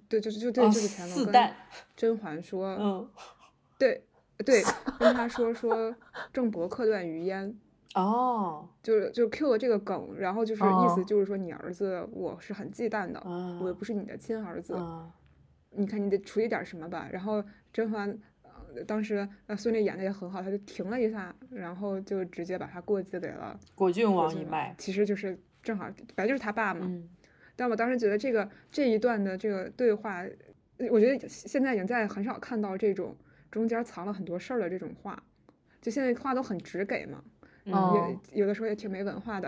[0.10, 1.52] 对，就是就对，哦就是乾隆跟，
[1.96, 3.10] 甄嬛说，嗯，
[3.78, 4.04] 对
[4.46, 4.62] 对，
[5.00, 5.96] 跟他说说
[6.32, 7.54] 郑伯克段于鄢，
[7.96, 15.10] 哦，就是就 Q 了这个梗，然后就是意哦思就是说你儿子我是很忌惮的，啊，我又不是你的亲儿子，啊，
[15.72, 17.08] 你看你得处理点什么吧。
[17.12, 18.18] 然后甄嬛。
[18.76, 24.74] 呃当时呃孙俪演的也很好，她就停了一下，然后就直接把他过继给了果郡果郡王一脉。
[24.80, 27.08] 其实就是正好本来就是他爸嘛，嗯
[27.56, 30.24] 但我当时觉得这个这一段的这个对话，
[30.78, 33.16] 呃我觉得现在已经在很少看到这种
[33.52, 35.22] 中间藏了很多事儿的这种话，
[35.82, 37.24] 就现在话都很直给嘛，
[37.66, 39.48] 嗯哦也有的时候也挺没文化的，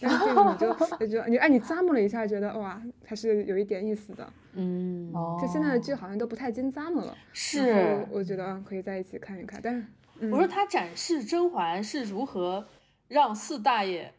[0.00, 4.32] 但是这个你就 就觉得你哎你咂摸了一下，觉得哇还是有一点意思的。
[4.54, 8.04] 嗯，哦，就现在的剧好像都不太经咂摸了，是。
[8.10, 9.84] 我觉得啊可以在一起看一看，但是
[10.20, 12.66] 嗯我说他展示甄嬛是如何
[13.06, 14.12] 让四大爷，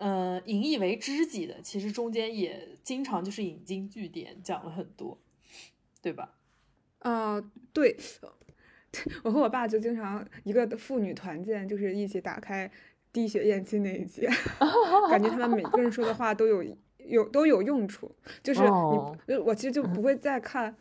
[0.00, 5.18] 呃，引以为知己的，其实中间也经常就是引经据典，讲了很多，
[6.00, 6.38] 对吧？
[7.00, 7.38] 啊、
[7.74, 7.94] 对，
[9.22, 12.66] 我和我爸就经常一个父女团建，就是一起打开
[13.12, 14.26] 《滴血验亲》那一集，
[15.10, 16.64] 感觉他们每个人说的话都有
[16.96, 18.10] 有都有用处，
[18.42, 18.62] 就是
[19.38, 20.74] 我其实就不会再看。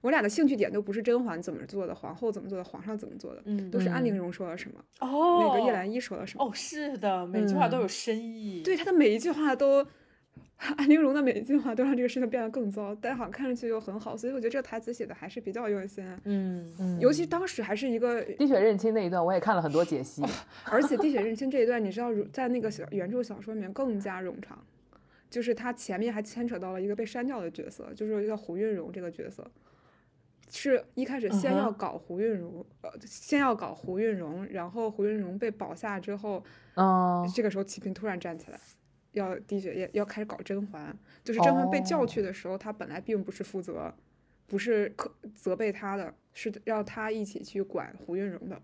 [0.00, 6.44] 我俩的兴趣点都不是甄嬛怎么做的，皇后怎么做的，皇上怎么做的，嗯都是安陵嗯容说了什么，哦，那个叶澜依说了什么。
[6.44, 8.62] 哦，是的，每句话都嗯有深意。
[8.62, 9.86] 对，她的每一句话都，
[10.76, 16.04] 安陵容的每一句话都让这个事情变得更糟，但好像看上去又很好，所以我觉得这个台词写的还是比较用心。
[16.24, 20.22] 嗯，嗯尤其当时还是一个滴血认亲那一段，我也看了很多解析。
[20.64, 24.64] 而且滴血认亲这一段，你知道在那个小原著小说里面更加冗长，
[25.28, 29.48] 就是它前面还牵扯到了一个被删掉的角色，就是叫胡韵蓉这个角色，
[30.50, 36.42] 是一开始先要搞胡运荣，呃，先要搞胡运荣，然后胡运荣被保下之后，
[36.74, 38.58] 嗯，这个时候齐嫔突然站起来。
[39.12, 43.92] 要滴血验，要开始搞甄嬛，就是甄嬛被叫哦去的时候，她本来并不是负责，
[44.46, 48.60] 不是可责备她的，是让她一起去管胡运荣的。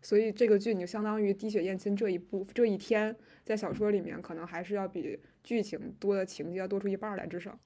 [0.00, 3.14] 所以这个剧你就相当于滴血验亲这一部这一天，
[3.44, 7.58] 在小说里面可能还是要比剧情多的情节要多出一半来，至少。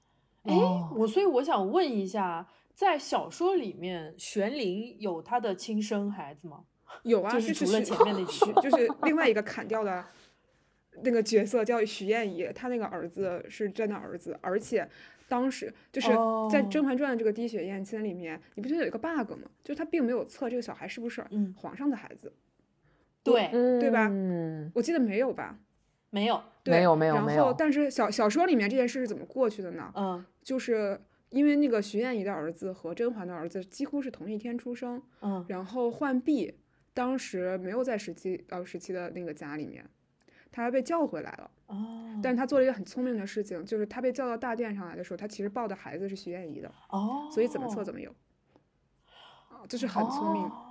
[0.42, 6.64] 哎哦，我所以我想问一下，在小说里面，玄灵有他的亲生孩子吗？
[7.02, 10.04] 有啊，就是除了前面那几许就是另外一个砍掉的，
[11.02, 14.88] 那个角色叫许燕仪，他那个儿子是真的儿子，而且
[15.28, 19.50] 当时就是在哦《甄嬛传》这个滴血验亲里面，你不觉得有一个 bug 吗？
[19.64, 22.32] 就是他并没有测这个小孩是不是嗯皇上的孩子，
[23.24, 23.48] 对，
[23.80, 25.58] 对吧嗯，我记得没有吧？
[26.10, 29.92] 没有，对没有没有然后，但是小小说里面这件事是怎么过去的呢？
[29.96, 31.00] 嗯就是
[31.34, 36.54] 因为那个徐燕仪的儿子和甄嬛的儿子几乎是同一天出生，嗯然后浣碧
[36.92, 39.84] 当时没有在十七呃十七的那个家里面，
[40.52, 41.50] 他被叫回来了。
[41.66, 48.14] 哦，但是他做了一个很聪明的事情，就是他被叫到大殿上来的时候，他其实抱的孩子是徐燕仪的，哦，所以怎么测怎么有，
[49.48, 50.42] 啊，就是很聪明。
[50.42, 50.70] 哦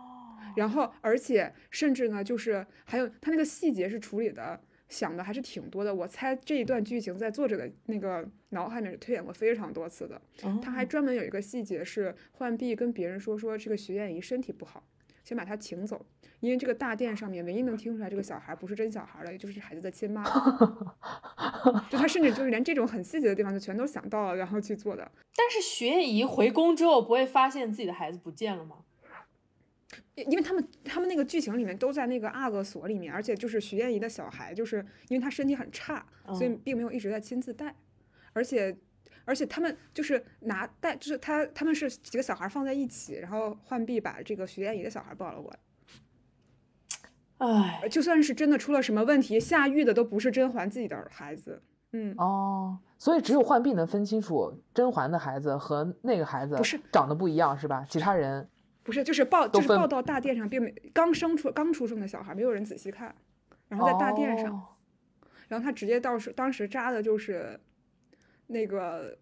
[0.56, 4.62] 然后，而且甚至呢，就是还有他那个细节是处理的，
[4.94, 5.94] 想的还是挺多的。
[5.94, 10.22] 我猜这一段剧情在作者的那个脑海里面是推演过非常多次的。
[10.62, 14.84] 他还哦专门有一个细节是浣碧跟别人说说这个徐艳怡身体不好，
[15.24, 16.06] 先把她请走，
[16.40, 20.24] 因为这个大殿上面唯一能听出来这个小孩不是真小孩的，也就是孩子的亲妈。
[21.90, 25.12] 就他甚至就是连这种很细节的地方就全都想到了，然后去做的。
[25.36, 28.78] 但是徐艳怡回宫之后，不会发现自己的孩子不见了吗？
[30.16, 34.78] 因因为他们他们那个剧情里面都在那个阿哥所里面，而且就是徐燕怡的小孩，就是
[35.10, 37.76] 因为他身体很差，所以嗯并没有一直在亲自带，
[38.34, 38.76] 而且
[39.26, 45.60] 而且他们就是拿带，就是他他们是几个小孩放在一起，然后浣碧把这个徐燕怡的小孩抱了过来。
[47.38, 51.62] 哎，就算是真的出了什么问题，下狱的都不是甄嬛自己的孩子。
[51.92, 57.86] 嗯，哦，所以只有浣碧能分清楚甄嬛的孩子和那个孩子不是长得不一样，是吧？
[57.88, 58.48] 其他人
[58.84, 63.16] 不是，就是抱，就是抱到大殿上，并没刚生出刚出生的小孩，没有人仔细看，
[63.70, 64.68] 然后在大殿上，哦
[65.50, 67.60] 然后他直接到时当时扎的就是
[68.48, 69.16] 那个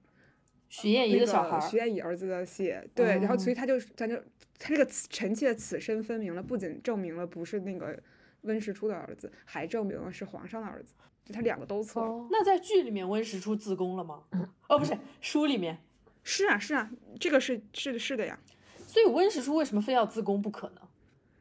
[0.69, 4.15] 徐燕怡那的小孩徐燕怡儿子的血，对，然后所以哦他就咱就
[4.57, 7.99] 他这个臣妾此身分明了，不仅证明了不是那个
[8.41, 10.93] 温实初的儿子，还证明了是皇上的儿子，
[11.25, 12.09] 就他两个都错了。
[12.09, 14.23] 哦那在剧里面温实初自宫了吗？
[14.69, 15.79] 哦，不是，书里面。
[16.23, 18.39] 是啊，是啊，这个是是是的呀。
[18.91, 20.81] 所以温实初为什么非要自宫不可呢？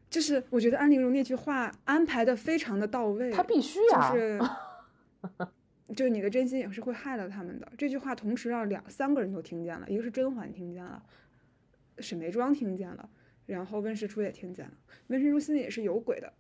[0.09, 4.41] 就是我觉得安陵容那句话安排的非常的到位，他必须就呀、是
[5.97, 7.69] 就是你的真心也是会害了他们的。
[7.77, 11.03] 这句话同时让两三个人都听见了，一个是甄嬛听见了，
[11.99, 13.11] 沈眉庄听见了，
[13.47, 14.73] 然后温实初也听见了。
[15.09, 16.33] 温实初心里也是有鬼的，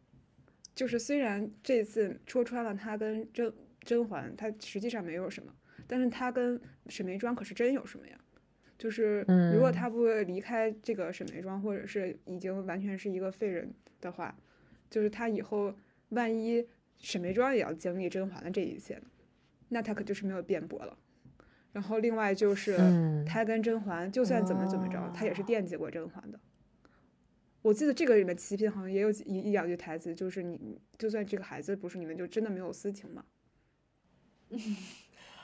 [0.76, 5.52] 就是虽然这次戳穿了他跟甄甄嬛，他实际上没有什么，
[5.88, 8.16] 但是他跟沈眉庄可是真有什么呀？
[8.80, 9.20] 就是
[9.52, 14.34] 如果嗯他不离开这个沈眉庄，或者是已经完全是一个废人的话，
[14.88, 15.74] 就是他以后
[16.08, 16.66] 万一
[16.96, 18.98] 沈眉庄也要经历甄嬛的这一切，
[19.68, 20.96] 那他可就是没有辩驳了。
[21.72, 26.40] 然后另外就是嗯他跟甄嬛，就算怎么怎么着，他也是哦惦记过甄嬛的。
[27.60, 33.22] 我记得这个里面齐嫔好像也有一一两句台词，就是你就算这个孩子不是你们，就真的没有私情吗？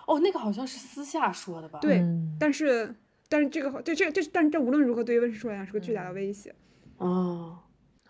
[0.09, 1.79] 哦，那个好像是私下说的吧？
[1.81, 2.95] 对，嗯但是
[3.29, 6.55] 但是这个对这个这但是这无论如何对于温实初来讲是个巨大的威胁。
[6.99, 7.59] 哦，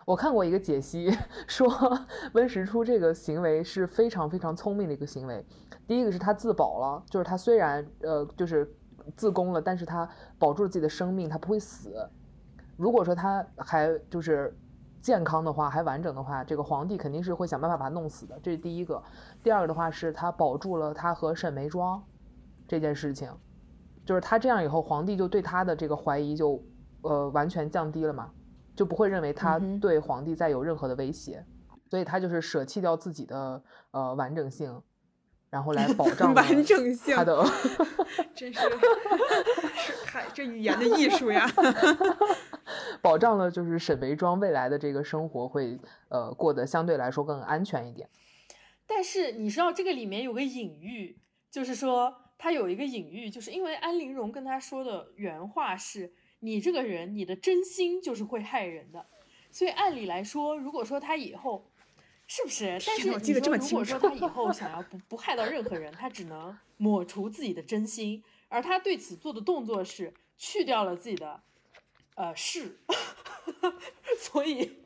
[0.05, 1.11] 我看过一个解析，
[1.47, 1.67] 说
[2.33, 5.45] 温实初这个行为是非常非常聪明的一个行为。
[5.87, 8.73] 第一个是他自保了，就是他虽然呃就是
[9.15, 12.09] 自宫了，但是他保住了自己的生命，他不会死。
[12.75, 14.55] 如果说他还就是
[15.01, 19.01] 健康的话，还完整的话，这个皇帝肯定是会想办法把他弄死的，这是第一个。
[19.41, 22.03] 第二个的话是他保住了他和沈眉庄
[22.67, 23.31] 这件事情，
[24.07, 26.63] 就是他这样以后，皇帝就对他的这个怀疑就
[27.01, 28.31] 呃完全降低了嘛。
[28.75, 31.43] 就不会认为他对皇帝再有任何的威胁，
[31.89, 34.79] 所以他就是舍弃掉自己的呃完整性，
[35.49, 37.43] 然后来保障完整性他的
[38.35, 38.59] 真是，
[40.05, 41.49] 嗨，这语言的艺术呀！
[43.01, 48.07] 保障了就是沈眉庄未来的这个生活会呃过得相对来说更安全一点。
[48.85, 59.05] 但是你知道这个里面有个隐喻，就是说他有一个隐喻，就是因为安陵容跟他说的原话是：“你这个人，你的真心就是会害人的。”
[59.51, 61.71] 所以按理来说，如果说他以后
[62.27, 62.65] 是不是？
[62.85, 71.41] 但是你说如果说他以 后想要不不害到任何人，他只能抹除自己的真心，而他对此做的动作是去掉了自己的
[72.15, 72.77] 呃是，
[74.19, 74.77] 所以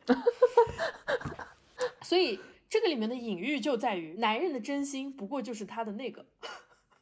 [2.04, 6.26] 所以这个里面的隐喻就在于，男人的真心不过就是他的那个，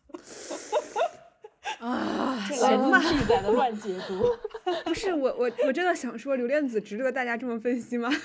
[1.80, 4.24] 啊，这来行吧自 P 仔的乱解读。
[4.84, 8.10] 不是我我我真的想说，刘恋子值得大家这么分析吗？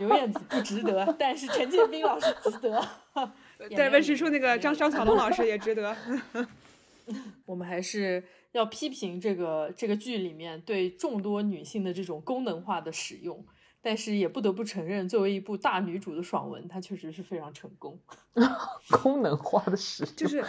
[0.00, 2.86] 刘恋子不值得，但是陈建斌老师值得。
[3.70, 5.96] 对，有温实初那个张张小龙老师也值得。
[7.46, 8.22] 我们还是
[8.52, 13.46] 要批评这个这个剧里面对众多女性的这种功能化的使用。
[13.86, 17.96] 但是也不得不承认，作为一部大女主的爽文，它确实是非常成功。
[19.00, 20.40] 功能化的使用，就是，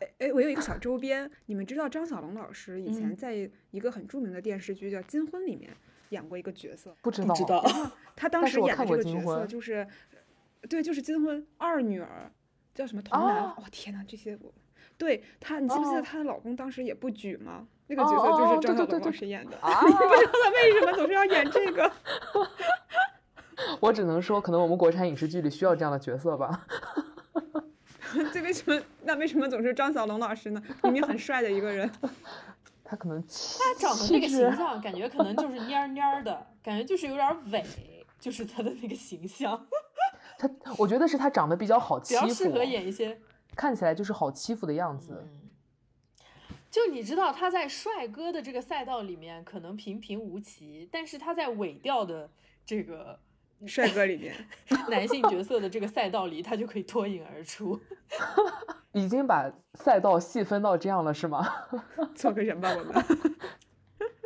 [0.00, 5.70] 哎哎，我有一个小周边，你们知道张小龙老师以前嗯在一个很著名的电视剧叫《金婚》里面
[6.08, 7.62] 演过一个角色，不知道不知道
[8.16, 9.86] 他当时演的这个角色就是，
[10.70, 12.32] 对，就是金婚二女儿，
[12.74, 13.44] 叫什么童男？
[13.44, 14.50] 哦哦天呐，这些我，
[14.96, 17.68] 对她，你记不记得哦她的老公当时也不举吗？
[17.90, 19.92] 那个哦角色就哦是张小龙对对对对老师演的，啊， 不知
[20.26, 21.90] 道他为什么总是要演这个。
[23.80, 26.66] 我只能说，可能我们国产影视剧里需要这样的角色吧。
[28.32, 28.80] 这为什么？
[29.02, 30.62] 那为什么总是张小龙老师呢？
[30.82, 31.90] 明明很帅的一个人。
[32.82, 37.62] 他可能他长得那个形象，感觉可能就是蔫蔫的，感觉就是有点伪，
[38.18, 39.66] 就是他的那个形象，
[40.38, 43.20] 他，我觉得是他长得比较好欺负，比较适合演一些。
[43.54, 45.22] 看起来就是好欺负的样子。
[45.22, 45.50] 嗯，
[46.70, 52.30] 就你知道他在帅哥的这个赛道里面可能平平无奇，但是他在伪调的
[52.64, 53.18] 这个
[53.66, 54.34] 帅哥里面，
[54.88, 57.78] 男性角色的这个赛道里，他就可以脱颖而出。
[58.92, 61.46] 已经把赛道细分到这样了，是吗？
[62.14, 63.04] 做个人吧，我们。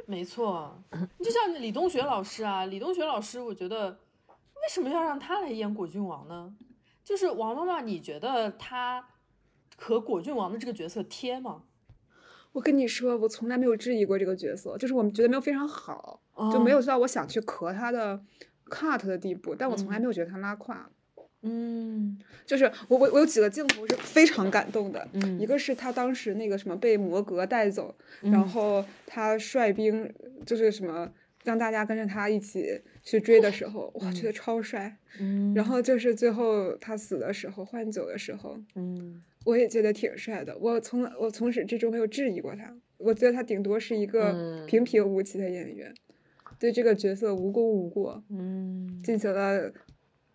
[0.07, 0.83] 没错，
[1.23, 6.55] 就像李东学老师啊，李东学老师，我觉得为什么要让他来演果郡王呢？
[7.05, 9.09] 就是王妈妈，你觉得他
[9.77, 11.63] 和果郡王的这个角色贴吗？
[12.53, 16.21] 我跟你说，我从来没有质疑过这个角色，就是我们觉得没有非常好，
[16.53, 18.23] 就没有到我想去磕他的
[18.73, 20.91] cut 的地步，但我从来没有觉得他拉胯。
[21.43, 22.19] 嗯。
[22.47, 25.39] 就是我我我有几个镜头是非常感动的，嗯。
[25.39, 28.49] 一个是他当时那个什么被摩格带走，然嗯。
[28.49, 30.13] 后他率兵
[30.47, 31.11] 就是什么
[31.45, 34.97] 让大家跟着他一起去追的时候，哇，觉得超帅。
[35.21, 39.23] 嗯，然后就是最后他死的时候换酒的时候，嗯。
[39.45, 40.57] 我也觉得挺帅的。
[40.59, 44.67] 我从来我从始至终没有质疑过他，我觉得他顶多是一个嗯。
[44.67, 45.93] 平平无奇的演员，
[46.63, 49.01] 对这个角色无功无过，嗯。
[49.03, 49.73] 进行了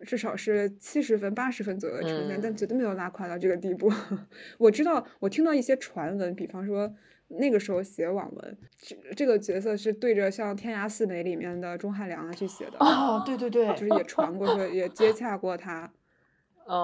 [0.00, 2.54] 至少是七十分、八十分左右的呈现，但嗯。
[2.56, 3.90] 绝对没有拉胯到这个地步。
[4.58, 6.94] 我知道，我听到一些传闻，比方说
[7.28, 15.90] 那个时候写网文，这这个角色是对着像《天涯四美》里面的钟汉良去写的，哦，对对对，就是也传过说也接洽过他。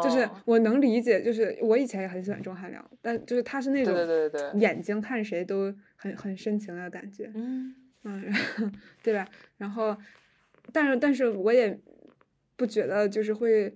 [0.02, 3.94] 就是哦我能理解，就是我以前也很喜欢钟汉良，但就是他是那种
[4.58, 7.74] 眼睛看谁都很很深情的感觉，嗯
[8.04, 8.32] 嗯，
[9.02, 9.26] 对吧？
[9.56, 9.96] 然后，
[10.72, 11.78] 但是但是我也
[12.56, 13.68] 不觉得就是会，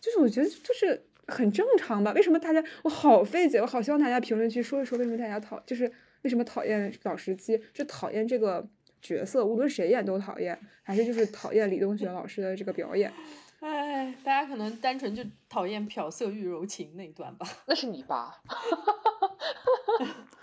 [0.00, 2.12] 就是我觉得就是很正常吧？
[2.12, 5.90] 为什么大家我好费解，我好希望大家评论区说一说为什么大家讨，就是
[6.22, 8.66] 为什么讨厌老时期，就讨厌这个
[9.00, 13.12] 角色，无论谁演都讨厌，还是就是讨厌李东学老师的这个表演？
[13.60, 17.46] 哎，大家可能单纯就讨厌缥色欲柔情那一段吧。
[17.66, 18.42] 那是你吧？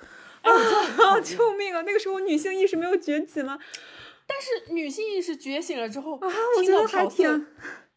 [0.43, 1.19] 啊！
[1.21, 1.81] 救命啊！
[1.81, 3.57] 那个时候女性意识没有崛起吗？
[4.25, 6.27] 但是女性意识觉醒了之后，啊，
[6.57, 7.47] 我听到觉得还挺。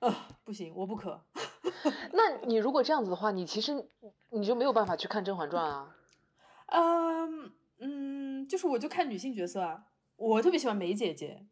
[0.01, 1.21] 啊，不行，我不可。
[2.13, 3.73] 那你如果这样子的话，你其实
[4.31, 5.95] 你就没有办法去看《甄嬛传》啊。
[6.67, 9.85] 嗯嗯，就是我就看女性角色啊，
[10.17, 11.47] 我特别喜欢梅姐姐。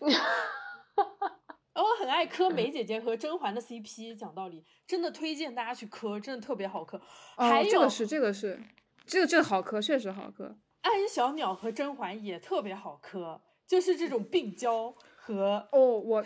[0.00, 0.14] 你
[1.74, 7.00] 我很爱磕梅姐姐和甄嬛的 CP，讲道理，真的推荐大家去磕，真的特别好磕。
[7.36, 8.62] 还哦，这有个是这个是，
[9.10, 10.56] 这个这个好磕，确实好磕。
[10.82, 16.24] 安小鸟和甄嬛也特别好磕，就是这种病娇和哦，我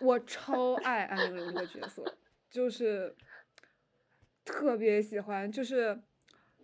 [0.00, 2.04] 我超爱安陵容这个角色，
[2.48, 3.16] 就是
[4.44, 6.00] 特别喜欢，就是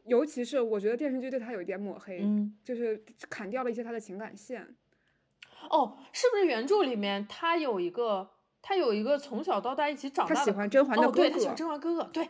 [0.04, 4.76] 尤其是我觉得电视剧对她有一点抹黑，嗯就是砍掉了一些她的情感线。
[5.70, 8.30] 哦，是不是原著里面她有一个
[8.62, 12.28] 她有一个从小到大一起长大的他喜欢甄嬛的哦，哥对，他喜欢，甄嬛哥哥，对，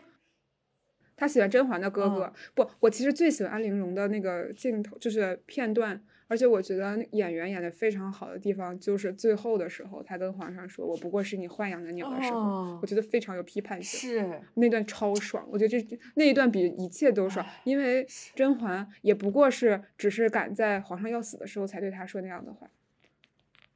[1.15, 2.25] 他喜欢甄嬛的哥哥。
[2.25, 6.01] 嗯不，我其实最喜欢安陵容的那个镜头，就是片段。
[6.29, 14.09] 而且我觉得演员演的非常好的地方，就是最后的时候，他跟皇上说：“我不过是你豢养的鸟”的时候，哦我觉得非常有批判性。
[14.09, 22.67] 是，那段超爽，我觉得这那一段比一切都爽，因为甄嬛也不过是只是赶在皇上要死的时候才对他说那样的话，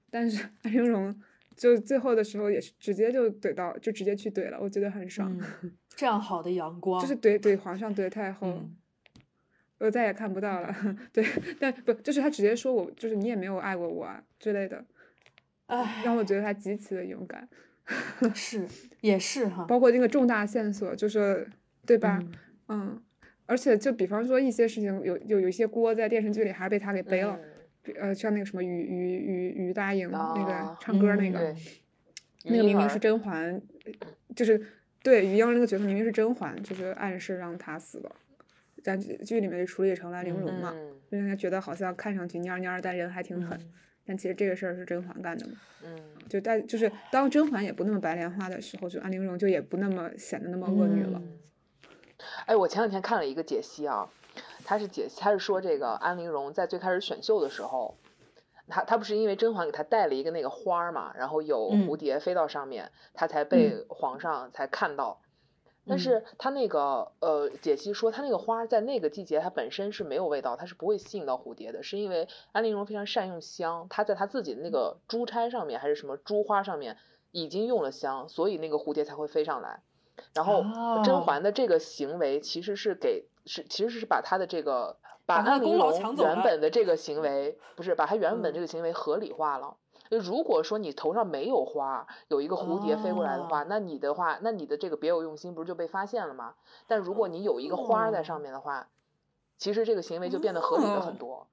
[0.09, 1.13] 但是安陵容
[1.55, 8.77] 就最后的时候也是直接就怼到，就直接去怼了，我觉得很爽，嗯，这样好的阳光，就是怼怼皇上怼太后，嗯
[9.79, 10.75] 我再也看不到了，
[11.13, 11.23] 对，
[11.59, 14.83] 但不就是他直接说我就是你也没有爱过我啊之类的，
[15.67, 17.47] 哎，让我觉得他极其的勇敢，
[18.33, 18.67] 是
[19.01, 21.47] 也是哈，包括那个重大线索，就是
[21.85, 22.19] 对吧？
[22.21, 22.31] 嗯。
[22.69, 23.01] 嗯，
[23.45, 27.39] 而且就比方说一些事情，有有有一些锅在电视剧里还是被他给背了，
[27.85, 27.93] 嗯。
[27.99, 31.55] 呃，像那个什么于于于于大颖、那个啊唱歌那个，对，
[32.45, 33.61] 那个明明是甄嬛，
[34.35, 34.59] 就是
[35.07, 38.13] 对于英儿那个角色明明是甄嬛，就是暗示让她死了，
[38.83, 43.73] 但剧剧里面就处理成了安陵容嘛，嗯就让人家觉得好像看上去蔫蔫，但人还挺狠，嗯
[44.05, 45.53] 但其实这个事儿是甄嬛干的嘛。
[45.85, 45.97] 嗯，
[46.27, 51.21] 就但就是当甄嬛也不那么白莲花的时候，就安陵容就也不那么显得那么恶女了。
[51.23, 51.37] 嗯
[52.45, 54.09] 哎，我前两天看了一个解析啊，
[54.65, 57.97] 他是解析，他是说这个安陵容在最开始选秀的时候，
[58.67, 65.21] 她她不是因为甄嬛给他带了一个那个花儿嘛，然后有嗯蝴蝶飞到上面，他才被皇上才看到。
[65.89, 76.97] 但是他那个呃解析说，他那个花在那个季节它本身是没有味道，它是不会吸引到蝴蝶的，是因为安陵容非常善用香，她在她自己的那个珠钗上面还是什么珠花上面
[77.31, 79.79] 已经用了香，所以那个蝴蝶才会飞上来。
[80.33, 80.61] 然后
[81.05, 84.97] 甄哦嬛的这个行为其实是给是其实是把她的这个
[85.27, 89.77] 把安陵容原本的这个行为不是把他原本嗯这个行为合理化了。
[90.09, 96.55] 就如果说你头上没有花，有一个蝴蝶飞过来的话，哦那你的话，那你的这个别有用心不是就被发现了吗？
[96.87, 98.87] 但如果你有一个花在上哦面的话，
[99.57, 101.47] 其实这个行为就变得合理了很哦多。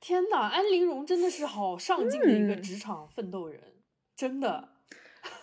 [0.00, 3.60] 天呐，安陵容真的是好上进的一个嗯职场奋斗人，
[4.16, 4.70] 真的。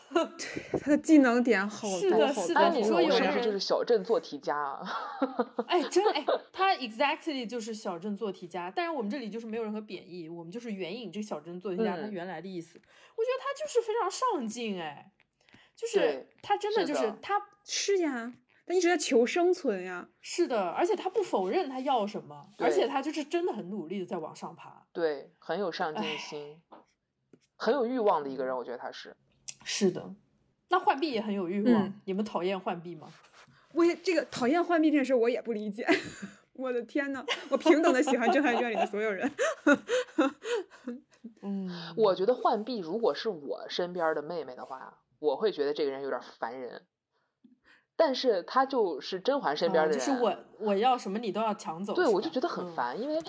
[0.80, 2.42] 她的技能点好是多好多。
[2.42, 4.82] 的是的你说有人就是小镇做题家啊？
[5.68, 12.80] 哎，真哎，他 exactly 就是小镇做题家，但是我们这里就是没有任何贬义，我们就是援引这个小镇做题家他嗯原来的意思。
[12.80, 15.12] 我觉得他就是非常上进，哎，
[15.76, 18.34] 就是他真的就是他是呀，
[18.66, 20.08] 他一直在求生存呀。
[20.22, 24.86] 是的，而且他不否认他要什么，而且他就是真的很努力的在往上爬。
[24.94, 26.62] 对，很有上进哎心，
[27.58, 29.16] 很有欲望的一个人，我觉得他是。
[29.66, 30.14] 是的，
[30.70, 33.10] 那浣碧也很有欲望，嗯你们讨厌浣碧吗？
[33.74, 35.86] 我也这个讨厌浣碧这件事我也不理解。
[36.54, 39.30] 我的天呐，我平等的喜欢《甄嬛传》里的所有人。
[41.42, 46.84] 嗯，我觉得浣碧如果是我身边的妹妹的话，我会觉得这个人有点烦人。
[47.98, 53.20] 但是她就是甄嬛身边啊的人，就是我我要什么你都要抢走，对我就觉得很嗯烦，因为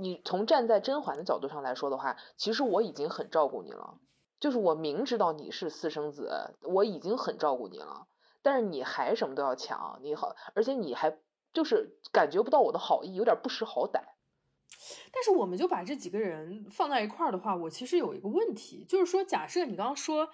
[0.00, 3.98] 你从站在甄嬛的角度上来说的话，其实我已经很照顾你了，
[4.40, 8.08] 就是我明知道你是私生子，我已经很照顾你了，
[8.42, 11.18] 但是你还什么都要抢，你好，而且你还
[11.52, 14.00] 就是感觉不到我的好意，有点不识好歹。
[15.12, 20.30] 但是我们就把这几个人放在一块儿的话，我其实有一个问题，就是说，假设你刚刚说，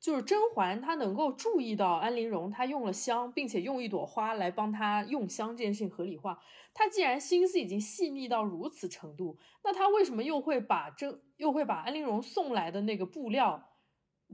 [0.00, 6.38] 就是甄嬛她能够注意到安陵容她用了香，并且用一朵花来帮她用香这件事情合理化，
[6.72, 13.70] 她既然心思已经细腻到如此程度，那她为什么又会把甄又会把安陵容送来的那个布料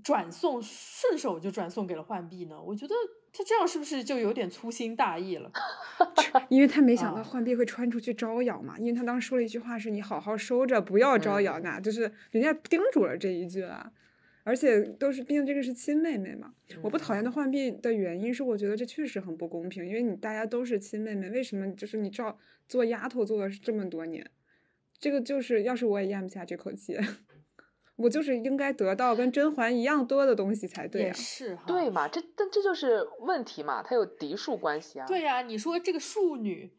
[0.02, 2.60] 转送，顺手就转送给了浣碧呢？
[2.60, 2.94] 我觉得
[3.32, 5.50] 她这样是不是就有点粗心大意了？
[6.50, 13.92] 因为她没想到啊浣碧会穿出去招摇嘛，因为她当时说了一句话是“你好好收着，不要招摇那”，就是人家叮嘱了这一句啊。
[14.44, 16.54] 而且都是，毕竟这个是亲妹妹嘛。
[16.82, 22.38] 我不讨厌她浣碧的原因是，我觉得这确实很不公平，因为你大家都是亲妹妹，为什么就是你照
[22.68, 24.30] 做丫头做了这么多年，
[24.98, 26.96] 这个就是要是我也咽不下这口气，
[27.96, 31.12] 我就是应该得到跟甄嬛一样多的东西才对也啊。
[31.14, 32.06] 是哈，对嘛？
[32.06, 35.06] 这但这就是问题嘛，它有嫡庶关系啊。
[35.06, 36.70] 对呀、你说这个庶女，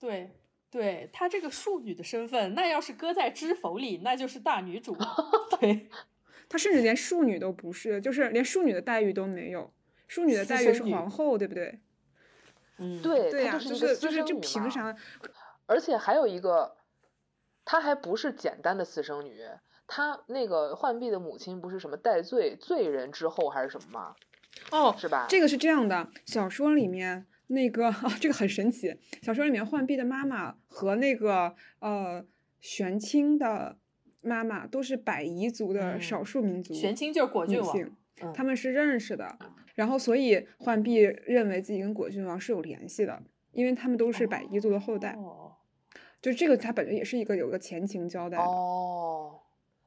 [0.00, 0.30] 对
[0.70, 4.96] 对，她这个庶女的身份，那要是搁在知否里，那就是大女主。
[5.60, 5.88] 对，
[6.48, 9.72] 她甚至连庶女都不是，就是连庶女的待遇都没有，
[10.08, 11.80] 庶女的待遇是皇后，对不对？
[12.78, 14.96] 嗯，对，对就是一个私就是这生女嘛凭啥？
[15.66, 16.76] 而且还有一个，
[17.64, 19.40] 她还不是简单的私生女，
[19.86, 24.14] 她那个浣碧的母亲不是什么戴罪罪人之后还是什么吗？
[24.70, 25.26] 哦，是吧？
[25.28, 32.24] 这个是这样的，小说里面那个、哦、 这个很神奇，小说里面浣碧的妈妈和那个呃
[32.60, 33.76] 玄清的
[34.24, 39.38] 妈妈都是百夷族的嗯少数民族玄清就是果郡王他们是认识的，
[39.74, 43.22] 然后所以浣碧认为自己跟果郡王是有联系的，
[43.52, 45.52] 因为他们都是百夷族的后代，哦，
[46.22, 48.44] 就这个它本身也是一个有个前情交代的。
[48.44, 49.40] 哦，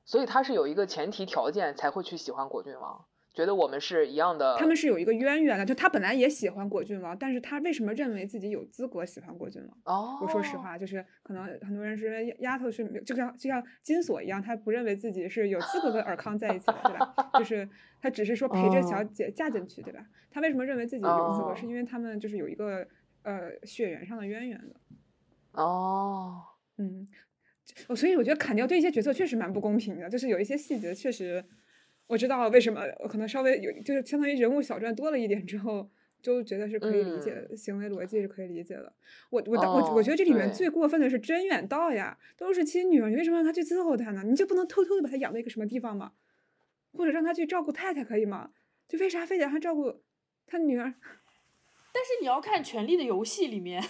[0.06, 3.06] 所以他是有一个前提条件才会去喜欢果郡王，
[3.38, 4.56] 觉得我们是一样的。
[4.58, 9.78] 他们是有一个渊源的，就他本来也喜欢果郡王，但是他为什么认为自己有资格喜欢果郡王？
[9.96, 17.14] 哦，我说实，话，就是可能很多人是丫丫头是没有就像就像金锁一样，他不认为自己是有资格跟尔康在一起的，对吧？
[17.38, 17.70] 就 是
[18.02, 20.04] 他只是说陪着小哦姐嫁进去，对吧？
[20.32, 21.52] 他为什么认为自己有资格？
[21.52, 22.88] 哦是因为他们就是有一个
[23.22, 24.76] 呃血缘上的渊源的。
[25.52, 26.42] 哦，
[26.80, 27.08] 嗯，
[27.88, 31.46] 我所以我觉得砍掉对一些角色确实蛮不公平的，就是有一些细节确实
[32.08, 35.90] 我知道为什么可能稍微有就是相当于人物小传多了一点之后。
[36.20, 38.92] 就觉得是可以理解的，行为逻辑是可以理解的。
[39.30, 44.24] 我我当我我觉得这里面最过分的是甄远道呀，都是亲女儿，你为什么让他去伺候他呢？
[44.26, 46.14] 你就不能偷偷的把他养在一个什么地方吗？
[46.94, 48.50] 或者让他去照顾太太可以吗？
[48.90, 50.02] 就为啥非得让他照顾
[50.48, 50.96] 他女儿？
[51.94, 53.80] 但是你要看《权力的游戏》里面，《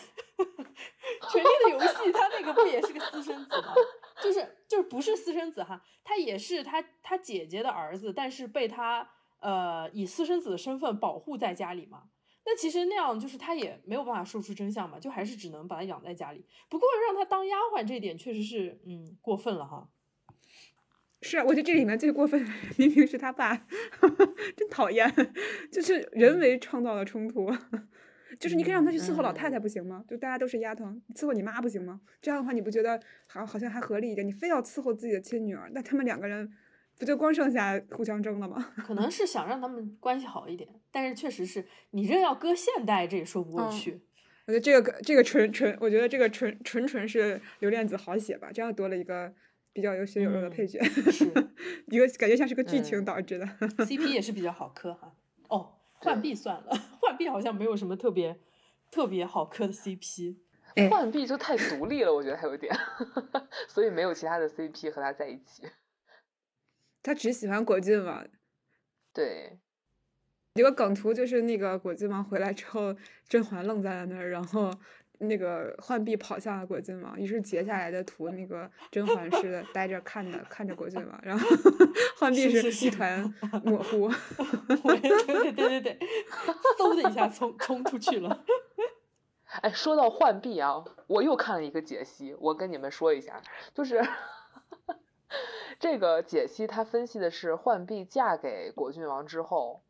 [1.31, 3.73] 权力的游戏》他那个不也是个私生子吗？
[4.21, 9.07] 就是就是不是私生子哈，他也是他他姐姐的儿子，但是被他
[9.39, 12.03] 呃以私生子的身份保护在家里嘛。
[12.45, 16.45] 那其实那样就是他也没有办法说出真相嘛，就还是只能把他养在家里。
[16.69, 19.89] 不过让他当丫鬟这一点确实是嗯过分了哈。
[21.21, 22.39] 是啊，我觉得这里面最过分
[22.77, 23.55] 明明是他爸，
[24.55, 25.11] 真讨厌，
[25.71, 27.51] 就是人为创造的冲突。
[28.39, 30.03] 就是你可以让他去伺候老太太不行吗？
[30.07, 32.01] 就大家都是丫头，伺候你妈不行吗？
[32.21, 34.25] 这样的话你不觉得好好像还合理一点？
[34.25, 36.51] 你非要伺候自己的亲女儿，那他们两个人
[36.99, 38.73] 不就光剩下互相争了吗？
[38.85, 44.01] 可能是想让他们关系好一点，但是确实是你这要搁现代，这也说不过去。
[44.45, 49.33] 我觉得这个这个纯纯，我觉得这个纯纯纯是刘恋子好写吧，这样多了一个
[49.73, 50.79] 比较有血有肉的配角，
[51.87, 53.45] 一个感觉像是个剧情导致的。
[53.85, 55.13] CP 也是比较好磕哈。
[55.49, 55.73] 哦。
[55.99, 56.71] 浣碧算了，
[57.01, 58.39] 浣碧好像没有什么特别
[58.91, 60.37] 特别好磕的 CP。
[60.89, 62.71] 浣碧就太独立了，我觉得还有点，
[63.67, 65.63] 所以没有其他的 CP 和他在一起。
[67.01, 68.27] 他只喜欢果郡王。
[69.11, 69.57] 对，
[70.53, 72.95] 一个梗图就是那个果郡王回来之后，
[73.27, 74.71] 甄嬛愣在了那儿，然后。
[75.19, 81.47] 那个浣碧跑向了果郡王，于是截下来的图，那个甄嬛是 呆着看的，看着果郡王，然后
[82.17, 83.21] 浣碧是一团
[83.65, 84.09] 模糊。
[84.67, 85.99] 对对对对，
[86.77, 88.43] 嗖的一下冲冲出去了。
[89.61, 93.41] 哎，说到浣碧啊，我又看了一个解析，我跟你们说一下，
[93.73, 94.05] 就是
[95.79, 99.81] 这个解析，他分析的是浣碧嫁给果郡王之后。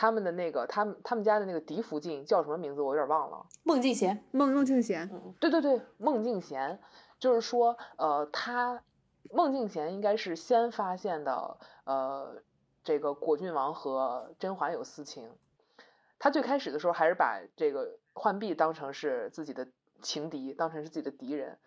[0.00, 2.80] 他们的那个，他们他们家的那个嫡福晋叫什么名字？
[2.80, 3.44] 我有点忘了。
[3.64, 5.10] 孟静娴，孟孟静娴。
[5.40, 6.78] 对对对，孟静娴，
[7.18, 8.84] 就是说，呃，他
[9.32, 12.40] 孟静娴应该是先发现的，呃，
[12.84, 15.28] 这个果郡王和甄嬛有私情。
[16.20, 19.66] 他最开始的时候还是把这个浣碧当成是自己的
[20.00, 21.58] 情敌，当成是自己的敌人。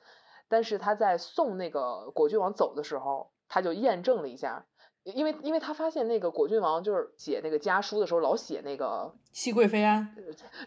[0.47, 4.65] 但是他在送那个果郡王走的时候，他就验证了一下。
[5.03, 10.13] 因为，因为他发现那个果郡王就是写那个家书的时候，老写那个“熹贵妃安”，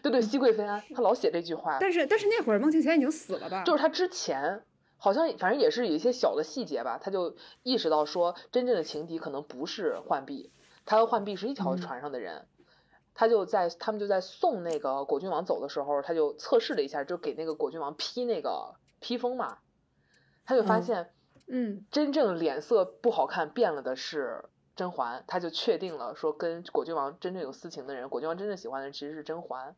[0.03, 1.77] 对对，“熹贵妃安”，他老写这句话。
[1.79, 3.63] 但是，但是那会儿孟庆贤已经死了吧？
[3.63, 4.61] 就是他之前
[4.97, 10.51] 好像反正也是有一些小的细节吧，他就意识到说，真正的情敌可能不是浣碧，
[10.85, 12.45] 他和浣碧是一条船上的人。
[13.13, 19.59] 他就在他们就在送那个果郡王走的时候，他就测试了一下，就给那个果郡王披那个披风嘛，
[20.45, 21.11] 他就发现。
[21.47, 29.75] 嗯，真正脸色不好看变了的是甄嬛，他就确定了说跟果郡王真正有私情的人，果郡王真正喜欢的人其实是甄嬛，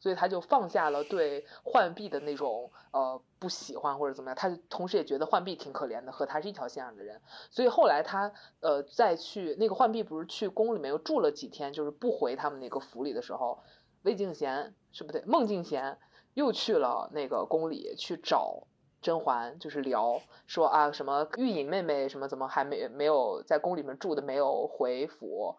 [0.00, 7.20] 所以他就放下了对浣碧的那种呃不喜欢或者怎么样，他同时也觉得浣碧挺可怜的，和他是一条线上的人，
[7.50, 13.60] 所以后来他呃再去那个浣碧不是去宫里面又住了几天，就是不回他们那个府里的时候，
[14.02, 15.96] 魏静娴是不对，孟静娴
[16.34, 18.66] 又去了那个宫里去找。
[19.00, 25.56] 甄嬛就是聊说啊，什么玉隐妹妹什么怎么还没没有在宫里面住的没有回府，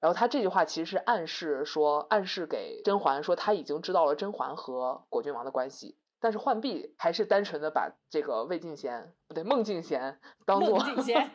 [0.00, 11.28] 然后他这句话其实是暗示说暗示给甄嬛说他已经知道了甄嬛和果郡王的关系，但是浣碧还是单纯的把这个魏晋贤不对孟静娴当做孟静娴，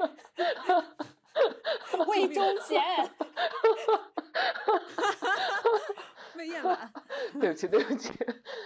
[2.08, 2.82] 魏忠贤。
[6.38, 6.92] 魏延婉，
[7.40, 8.12] 对不起，对不起，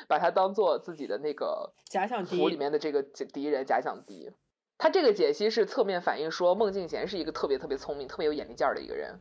[0.07, 4.32] 把他当做自己的那个假想敌里面的这个敌人，假想敌。
[4.78, 9.20] 他这个解析是侧面反映说，孟静娴是一个特别特别聪明、特别有眼力劲儿的一个人。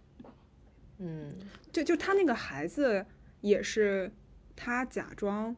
[0.98, 1.34] 嗯，
[1.72, 3.04] 就就他那个孩子
[3.40, 4.10] 也是
[4.54, 5.56] 他假装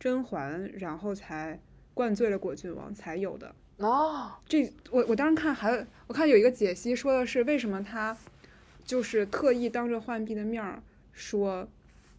[0.00, 1.60] 甄嬛，然后才
[1.94, 3.54] 灌醉了果郡王才有的。
[3.78, 8.16] 哦，这我我当时看还我看有一个解析说的是为什么他
[8.84, 11.68] 就是特意当着浣碧的面儿说。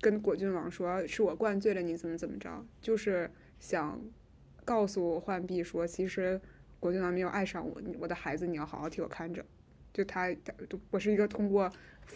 [0.02, 3.30] 跟果郡王说是我灌醉了你，怎么怎么着，就是
[3.60, 4.02] 想
[4.66, 6.42] 告诉浣碧说，其实
[6.80, 9.46] 果郡王没有爱上我，我的孩子你要好好替我看着。
[9.94, 10.54] 就他，他
[10.90, 11.70] 我是一个通过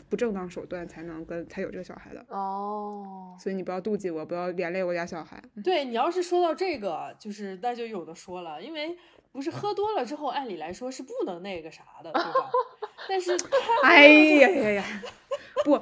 [0.10, 5.44] 不正当手段才能跟才有这个小孩的哦，所以你不要妒忌我，不要连累我家小孩。
[5.62, 8.98] 对你要是说到这个，就是那就有的说了，因为
[9.34, 12.50] 不是喝多了之后，按理来说是不能那个啥的，对吧？
[13.10, 13.36] 但是，
[13.84, 14.86] 哎呀呀呀，
[15.66, 15.80] 不。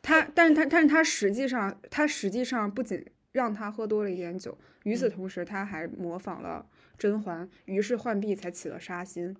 [0.00, 6.64] 他，但是他，但是他实际上，他实际上不仅让他喝多了一点酒，与此同时，他还模仿了
[6.96, 9.36] 甄嬛，于是浣碧才起了杀心。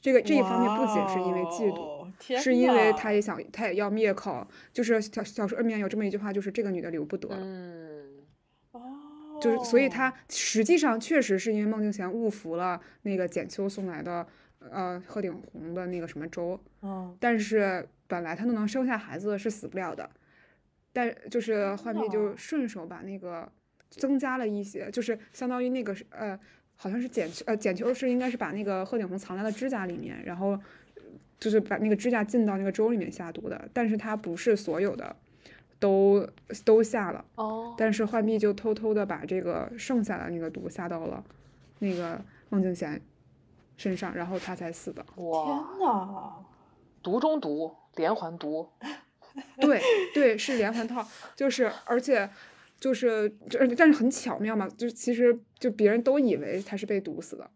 [0.00, 4.46] 这个这一方面不仅是因为嫉妒，是因为他也想，他也要灭口。
[4.72, 7.28] 就是小小说里面有这么一句话，就是这个女的留不得。
[7.32, 8.24] 嗯，
[8.72, 14.26] 哦，就是所以他实际上确实是因为孟静娴误服了那个简秋送来的
[14.58, 16.58] 呃鹤顶红的那个什么粥。
[16.80, 17.86] 哦，但是。
[18.14, 20.08] 本来他都能生下孩子是死不了的，
[20.92, 23.50] 但就是浣碧就哦顺手把那个
[23.90, 26.38] 增加了一些，就是相当于那个呃，
[26.76, 30.56] 好像是剪呃剪球是应该是把那个鹤顶红藏在了指甲里面，然后
[31.40, 35.16] 就是把那个指甲浸到那个粥里面下毒的，但是它不是所有的
[35.80, 36.24] 都
[36.64, 41.24] 都下了，哦，但是浣碧就偷偷的把这个剩下的那个毒下到了
[41.80, 43.00] 那个孟静娴
[43.76, 45.04] 身上，然后她才死的。
[45.16, 46.34] 哇，天呐，
[47.02, 48.68] 毒中毒，连环毒，
[49.60, 49.80] 对
[50.12, 52.28] 对，是连环套，就是而且
[52.78, 57.50] 就是就而但是很巧妙嘛，就是其实就别人都以为他是被毒死的。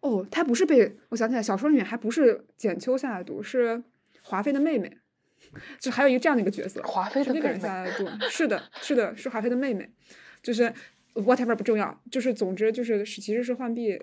[0.00, 3.82] 哦，他不是被，我想起来，小说里面还不是简秋下的毒，是
[4.22, 4.96] 华妃的妹妹，
[5.78, 9.90] 就还有一个这样的一个角色，华妃的妹是那个人妹，下的毒， 是的，是的，是华妃的妹妹，
[10.42, 10.72] 就是
[11.12, 14.00] whatever 不重要，就是总之就是是其实是浣碧，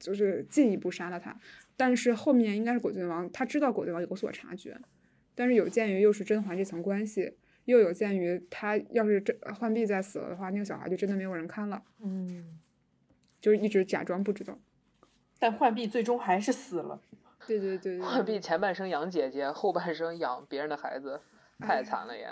[0.00, 1.36] 就是进一步杀了他，
[1.78, 4.76] 但是后面应该是果郡王，他知道果郡王有所察觉，
[5.36, 12.58] 但是有鉴于又是甄嬛这层关系，又有鉴于他要是这浣碧再死了的话，那个小孩就真的没有人看了，嗯，
[13.40, 14.58] 就是一直假装不知道。
[15.38, 17.00] 但浣碧最终还是死了。
[17.46, 21.20] 对对对对浣碧前半生养姐姐，后半生养别人的孩子，
[21.60, 22.28] 太惨了也。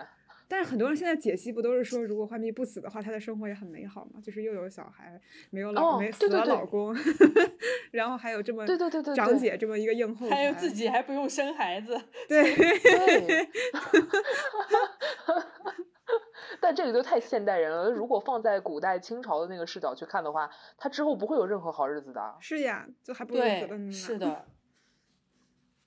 [0.48, 4.20] 但是很多人现在解析不都是说，如果浣碧不死的话，她的生活也很美好嘛？
[4.22, 5.20] 就是又有小孩，
[5.50, 6.94] 没有老、哦没死了对对对老公，
[7.90, 13.48] 然后还有这么对对对对长姐这么一个硬后还有自己还不用生孩子，对对，
[16.60, 17.90] 但这个就太现代人了。
[17.90, 22.34] 如果放在古代清朝的那个视角去看的话，他之后不会有任何好日子的。
[22.40, 23.92] 是呀，就还不如死了对，呢。
[23.92, 24.46] 是的，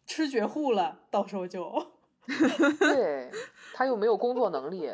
[0.05, 1.63] 吃绝户了，到时候就
[2.79, 3.31] 对，
[3.73, 4.89] 他又没有工作能力。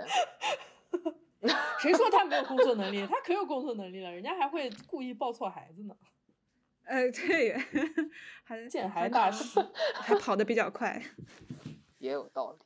[1.79, 3.05] 谁说他没有工作能力？
[3.07, 5.95] 他可有工作能力了，人家还会故意抱错孩子呢。
[6.86, 7.55] 呃，对，
[8.43, 9.59] 还见孩大师，
[9.93, 11.01] 还跑得比较快。
[11.99, 12.59] 也有道理。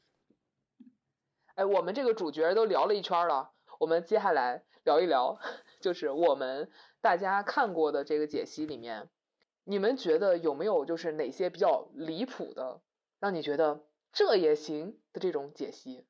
[1.56, 5.38] 哎，我们这个主角都聊了一圈了，我们接下来聊一聊，
[5.82, 6.70] 就是我们
[7.02, 9.10] 大家看过的这个解析里面，
[9.66, 12.82] 你们觉得有没有就是哪些比较离谱的，
[13.20, 16.06] 让你觉得这也行的这种解析？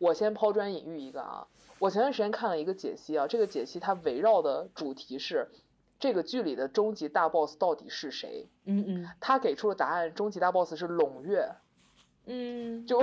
[0.00, 5.48] 我先抛砖引玉一个啊，我前段时间看了一个解析啊，这个解析它围绕的主题是
[5.98, 8.48] 这个剧里的终极大 boss 到底是谁？
[8.64, 11.56] 嗯嗯他给出的答案，终极大 boss 是胧月。
[12.30, 13.02] 嗯，就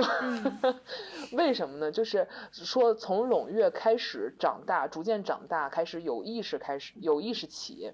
[1.36, 1.90] 为什么呢？
[1.90, 7.92] 就是说，从胧月开始长大，逐渐长大，开始有意识，开始有意识起，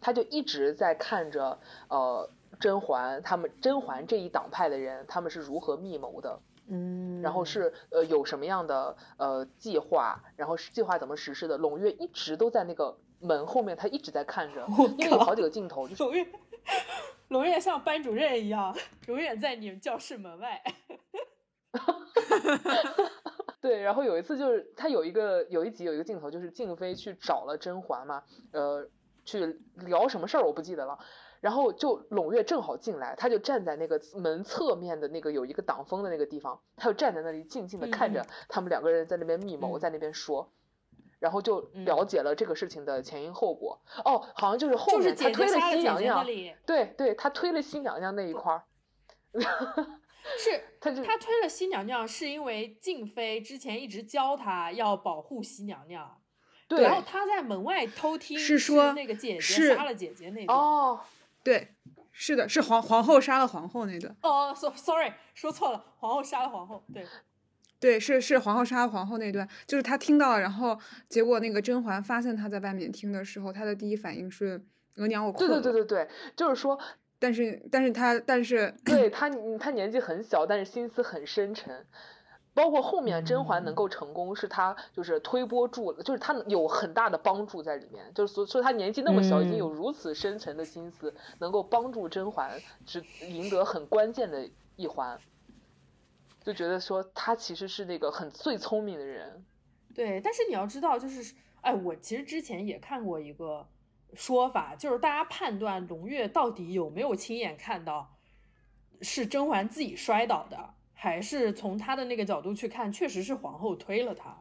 [0.00, 2.30] 他就一直在看着呃
[2.62, 11.58] 甄嬛他们甄嬛这一党派的人，他们是如何密谋的，嗯，然后是呃有什么样的呃计划，然后是计划怎么实施的。
[11.58, 14.64] 胧月一直都在那个门后面，他一直在看着，
[14.96, 16.26] 因为有好几个镜头就是胧月，
[17.28, 18.74] 胧月像班主任一样，
[19.08, 20.62] 永远在你们教室门外。
[23.60, 28.86] 对，然后有一次就是他有一个有一集有一个镜头，就是静妃去找了甄嬛嘛，呃，
[29.24, 30.98] 去聊什么事儿我不记得了。
[31.42, 40.52] 然后就胧月正好进来，他就站在那个门侧面的那个有一个挡风的那个地方，他就站在那里静静的看着嗯他们两个人在那边密谋，嗯在那边说，
[41.18, 43.82] 然后就了嗯解了这个事情的前因后果。
[44.04, 46.26] 哦，好像就是后就是面他推了新娘娘，
[46.64, 48.62] 对对，他推了新娘娘那一块儿，
[50.38, 56.20] 是他就他推了新娘娘，是因为静妃之前一直教他要保护新娘娘，
[56.68, 60.54] 对然后他在门外偷听，是说那个姐姐杀了姐姐那种。
[60.54, 61.00] 哦，
[61.42, 61.74] 对，
[62.12, 64.14] 是的，是皇皇后杀了皇后那段。
[64.22, 67.06] 哦，so sorry，说错了，皇后杀了皇后，对，
[67.80, 70.78] 对，是是皇后杀了皇后那段，就是他听到了，然后
[71.08, 74.64] 结果那个甄嬛发现他在外面听的时候，他的第一反应是
[74.96, 75.62] 额娘我困对了。
[75.62, 76.78] 对对对对，就是说
[77.18, 81.86] 但是但是他但是对他，他年纪很小，但是心思很深沉。
[82.54, 88.12] 包括后面甄嬛能够成功，是他就是推波助了，就是他有很大的帮助在里面。
[88.14, 95.18] 就是说，说他年纪那么小，已经有嗯如此深沉的心思，能够帮助甄嬛，只赢得很关键的一环。
[96.44, 99.44] 就觉得说他其实是那个很最聪明的人。
[99.94, 103.66] 对，但是你要知道，就是，哎，我其实之前也看过一个
[104.14, 108.14] 说法，就是大家判断胧月到底有没有亲眼看到
[109.00, 114.38] 是甄嬛自己摔倒的，还是从他的那个角度去看，确实是皇后推了他。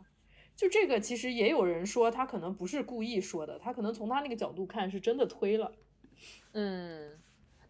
[0.55, 5.71] 就这个，其实也有人说他可能不是故意说的，他可能从他那个角度看是真的推了。
[6.53, 7.17] 嗯，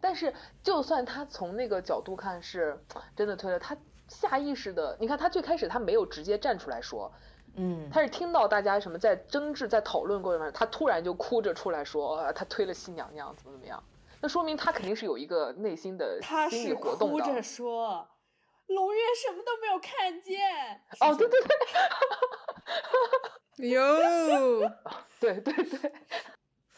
[0.02, 2.78] 但是就算他从那个角度看是
[3.16, 3.78] 真的推了，他
[4.10, 7.10] 下意识的，你看他最开始他没有直接站出来说，
[7.56, 13.82] 嗯，他是听到大家什么在争执、在讨论过程中，他突然就哭着出来说，呃，他推了新娘娘，怎么怎么样？
[14.20, 17.42] 那说明他肯定是有一个内心的他是心理活动的哭着。
[17.42, 18.06] 说
[18.74, 20.40] ：“龙月什么都没有看见。
[21.02, 21.40] 哦，对对
[23.58, 24.70] 对，哟，
[25.20, 25.92] 对对对。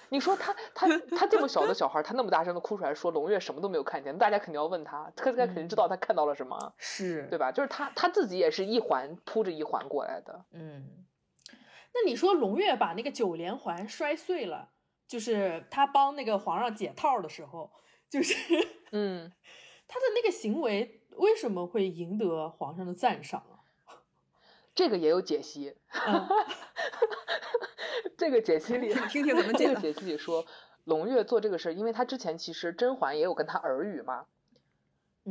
[0.10, 0.88] 你说他他
[1.18, 7.52] 他这么小的小孩，他那么大声的哭出来说龙月什么都没有看见，大家肯定要问他，他他肯定知道他看到了什么，是对吧？
[7.52, 10.46] 就是他他自己也是一环铺着一环过来的。
[10.52, 11.06] 嗯，
[11.96, 14.70] 那你说龙月把那个九连环摔碎了，
[15.08, 17.72] 就是他帮那个皇上解套的时候，
[18.08, 18.36] 就是
[18.92, 19.32] 嗯，
[19.88, 23.42] 他的那个行为为什么会赢得皇上的赞赏
[23.86, 24.02] 啊？
[24.76, 25.76] 这个也有解析。
[26.08, 26.28] 嗯
[28.18, 30.46] 这个解析里， 听听怎么解的这个解析里说，
[30.86, 34.26] 龙月做这个事儿，因为他之前其实甄嬛也有跟他耳语嘛。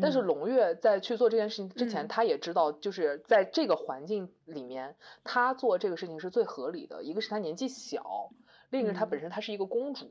[0.01, 7.03] 但是嗯龙月在去做这件事情之前，嗯他也知道，就是在这个环境里面，他做这个事情是最合理的。
[7.03, 8.31] 一个是他年纪小，
[8.71, 10.11] 另一个是他嗯本身她是一个公主。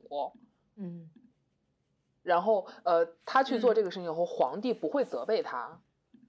[0.76, 1.10] 嗯
[2.24, 3.76] 然后，呃，他去做嗯。
[3.76, 5.82] 这个事情以后，皇帝不会责备他，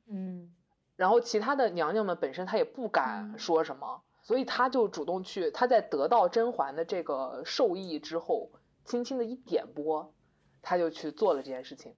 [0.09, 0.55] 嗯。
[0.97, 3.39] 然后其他的娘娘们本身她也不敢嗯。
[3.39, 8.51] 说什么，所以他就主动去，他在得到甄嬛的这个授意之后，
[8.85, 10.15] 轻轻的一点拨，
[10.63, 11.95] 他就去做了这件事情。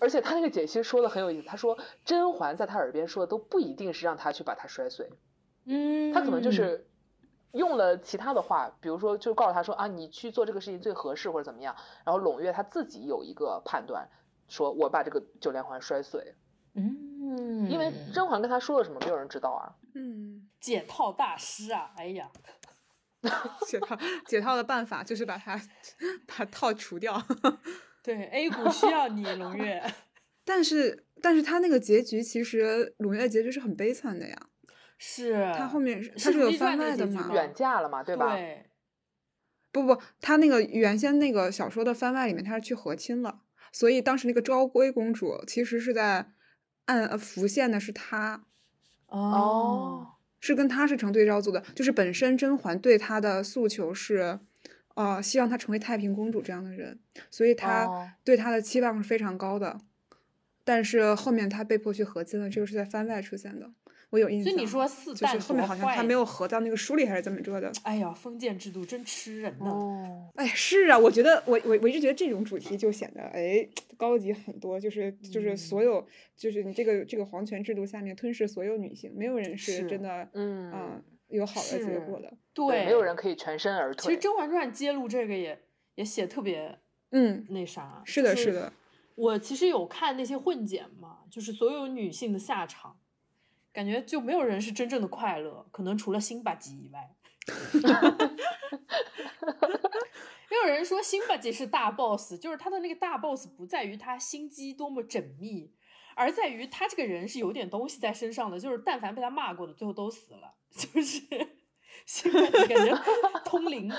[0.00, 5.10] 而且他那个解析说的很有意思，他说甄嬛在他耳边说的都不一定是让他去把它摔碎，
[5.64, 6.50] 嗯，他可能就。
[6.50, 6.88] 是
[7.52, 11.74] 用了其他的话，比如说就告诉他说啊，你去做这个事情最合适或者怎么样。
[12.04, 14.08] 然后胧月他自己有一个判断，
[14.48, 16.34] 说我把这个九连环摔碎，
[16.74, 19.76] 嗯，因为甄嬛跟他说了什么，没有人知道啊。
[19.94, 22.30] 嗯，解套大师啊，哎呀，
[23.66, 25.60] 解套解套的办法就是把它
[26.26, 27.22] 把套除掉。
[28.02, 29.82] 对 A 股需要你，胧月。
[30.44, 34.36] 但是，但是他那个结局其实胧月的结局是很悲惨的呀。
[35.04, 38.36] 是他后面是是他是有番外的嘛远嫁了嘛，对吧？
[38.36, 38.66] 对，
[39.72, 43.40] 不不，他那个原先那个小说的番外里面，他是去和亲了，
[43.72, 46.30] 所以当时那个昭归公主其实是在
[46.84, 48.44] 暗呃浮现的是他，
[49.08, 50.06] 哦，
[50.38, 54.38] 是跟他是成对照组的，就是本身甄嬛对他的诉求是，
[54.94, 57.56] 呃，希望她成为太平公主这样的人，所以哦。
[57.58, 59.80] 她对他的期望是非常高的，
[60.62, 63.72] 但是后面她被迫去和亲了，这个是在番外出现的，
[64.12, 64.52] 我有印象。
[64.52, 67.72] 所以你说四就是旦后面好像他没有合到那个书里，还是怎么着的？
[67.82, 69.66] 哎呀，封建制度真吃人呢。
[69.66, 76.06] 哦，哎，是啊，我觉得我我我一直觉得这种主题就显得哎高级很多，就是就是所嗯有
[76.36, 82.32] 就是你这个这个皇权制度下面吞噬所有女性，没有人是是真的嗯啊有好的结果的。
[82.52, 84.08] 对，没有人可以全身而退。
[84.08, 85.58] 其实《甄嬛传》揭露这个也
[85.94, 86.78] 也写特别
[87.12, 88.02] 嗯，那啥。
[88.04, 88.70] 是的，是的，
[89.14, 92.98] 我其实有看那些混剪嘛，就是所有女性的下场，
[93.72, 97.10] 感觉就没有人是真正的快乐，可能除了辛巴吉以外。
[100.50, 105.72] 也有人说辛巴吉是大 boss，就是他的那个大 boss 不在于他心机多么缜密，
[106.14, 111.22] 而在于他这个人是有点东西在身上的，就是但凡被他骂过的，最后都死了，就是
[112.04, 112.94] 辛巴吉感觉
[113.44, 113.90] 通灵。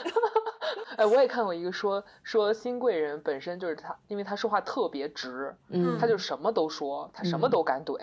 [0.95, 7.97] 哎，我也看过一个说说新贵人本身就是他，因为他说话特别直，嗯他就什么都说，他什么嗯都敢怼。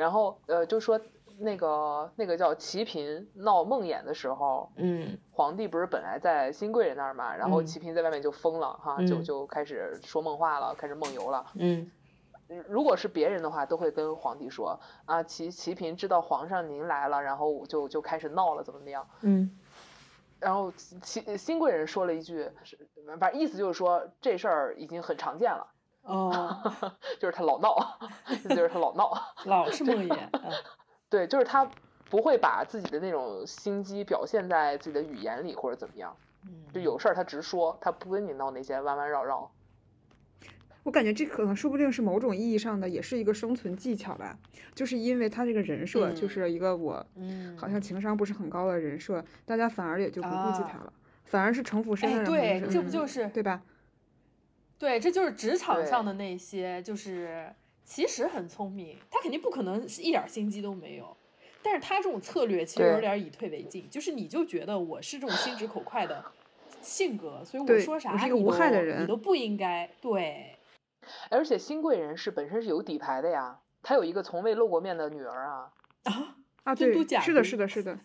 [0.00, 0.98] 然后呃，就说
[1.38, 11.44] 那个那个叫齐嫔闹梦魇的时候，嗯皇帝不是本来在新贵人那儿嘛，然后嗯齐嫔在外面就疯了哈，就嗯就开始说梦话了，开始梦游了。
[11.56, 11.90] 嗯
[12.66, 19.06] 如果是别人的话，都会跟皇帝说啊，齐齐嫔知道皇上您来了，然后就就开始闹了，怎么怎么样。
[19.20, 19.50] 嗯
[20.40, 22.78] 然后齐新贵人说了一句，是
[23.18, 25.66] 反正意思就是说这事儿已经很常见了，
[26.02, 26.62] 哦，
[27.20, 27.98] 就是他老闹，
[28.48, 29.12] 就是他老闹，
[29.46, 30.16] 老是梦魇。
[30.32, 30.52] 嗯
[31.08, 31.68] 对，就是他
[32.08, 39.50] 不会把自己的那种心机表现在自己的语言里或者怎么样，嗯就有事儿他直说，他不跟你闹那些弯弯绕绕。
[40.84, 44.38] 我感觉这可能说不定是某种意义上的，也是一个生存技巧吧。
[44.74, 50.92] 就是因为他这个人设嗯就是一个我嗯，好像情商不是很高的人设，大家反而也就不顾及啊他了，
[51.24, 53.60] 反而是城府深的哎，人对，这不就是对吧？
[54.80, 57.54] 对，这就是职场上的那些，就是
[57.84, 61.14] 其实很聪明，他肯定不可能是一点儿心机都没有，
[61.62, 66.24] 但是他这种策略其实有点儿以退为进，就是你就觉得我是这种心直口快的
[66.80, 70.56] 性格，所以我说啥你无害的都人你都不应该对。
[71.28, 75.72] 而且新贵人是本身是有底牌的呀，他有一个从未露过面的女儿啊，
[76.62, 77.98] 啊，尊嘟对，是的，是的，是的，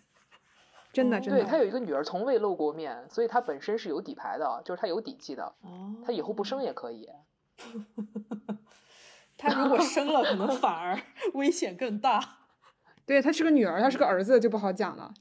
[0.95, 1.43] 真的哦对真的。
[1.43, 7.09] 他有一个女儿从未露过面，所以他本身是有底牌的，就是他有底气的，哦，他以后不生也可以。
[9.37, 10.97] 他如果生了，可能反而
[11.33, 12.37] 危险更大。
[13.05, 15.13] 对他是个女儿，他是个儿子就不好讲了。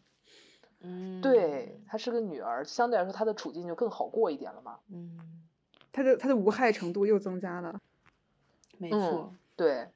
[0.81, 4.79] 嗯，对，他是个女儿，相对来说他的处境就更好过一点了嘛。
[4.93, 5.18] 嗯，
[5.91, 7.81] 他的他的无害程度又增加了。
[8.79, 9.35] 没错。
[9.57, 9.89] 对，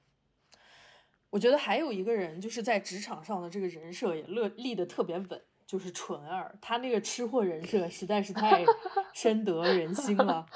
[1.31, 8.65] 我觉得还有一个人就是在职场上的这个人设也立立的特别稳，就是纯儿，他那个吃货人设实在是太
[9.13, 10.47] 深得人心了。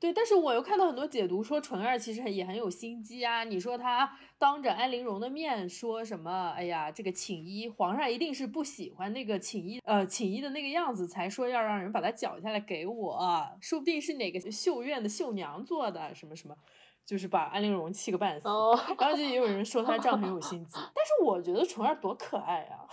[0.00, 3.44] 对，但是我又看到很多解读说纯儿其实也很有心机啊。
[3.44, 6.50] 你说他当着安陵容的面说什么？
[6.56, 13.46] 哎呀，这个寝衣皇上一定是不喜欢那个寝衣，呃，寝衣的那个样子，才说要让人把它绞下来给我。
[13.60, 16.54] 说不定是哪个绣院的绣娘做的，什么什么，
[17.04, 18.48] 就是把安陵容气个半死。
[18.98, 22.84] 然后就也有人说她这样很有心机， 但是我觉得纯儿多可爱啊！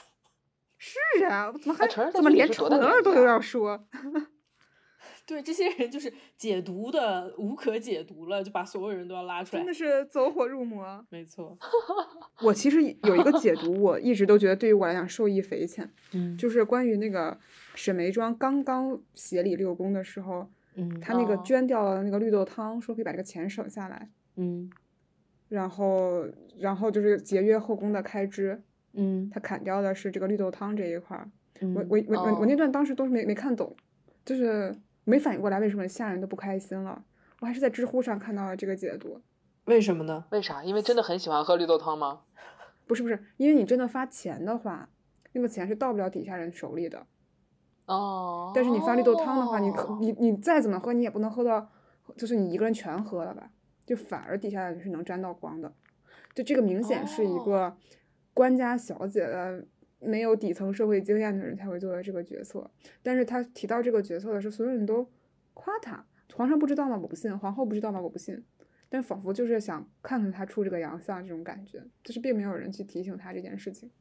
[0.83, 3.85] 是啊，怎么还怎么连纯儿都要说？
[5.27, 11.05] 对这些人就是解读的无可解读了，就把所有人都要拉出来，真的是走火入魔。
[11.09, 11.55] 没错，
[12.41, 15.89] 我其实有一个解读，我一直都觉得对于我来讲受益匪浅。
[16.13, 17.39] 嗯，就是关于那个
[17.75, 24.09] 沈眉庄刚刚协理六宫的时候，嗯，他那个捐掉了那个绿豆汤，说可以把这个钱省下来。
[24.37, 24.69] 嗯，
[25.49, 26.25] 然后
[26.57, 28.63] 然后就是节约后宫的开支。
[28.93, 31.29] 嗯，他砍掉的是这个绿豆汤这一块儿。
[31.61, 33.75] 我我我我我那段当时都是没没看懂，
[34.25, 34.75] 就是。
[35.03, 37.03] 没反应过来，为什么下人都不开心了？
[37.39, 39.19] 我还是在知乎上看到了这个解读。
[39.65, 40.25] 为什么呢？
[40.29, 40.63] 为啥？
[40.63, 42.21] 因为真的很喜欢喝绿豆汤吗？
[42.85, 44.87] 不是不是，因为你真的发钱的话，
[45.33, 47.03] 那个钱是到不了底下人手里的。
[47.87, 48.51] 哦。
[48.53, 51.71] 但是你发绿豆汤的话，你你你再怎么喝，你也不能喝到，
[52.15, 53.49] 就是你一个人全喝了吧？
[53.87, 55.73] 就反而底下人是能沾到光的。
[56.35, 57.75] 就这个明显是一个
[58.33, 59.65] 官家小姐的。
[60.03, 62.67] 没有底层社会经验的人才会做的这个决策，
[63.03, 65.07] 但是他提到这个决策的时候，所有人都
[65.53, 66.03] 夸他。
[66.33, 66.97] 皇上不知道吗？
[66.97, 67.37] 我不信。
[67.37, 68.01] 皇后不知道吗？
[68.01, 68.43] 我不信。
[68.89, 73.91] 但仿佛就是想看看他出这个洋相这种感觉，就是并没有人去提醒他这件事情。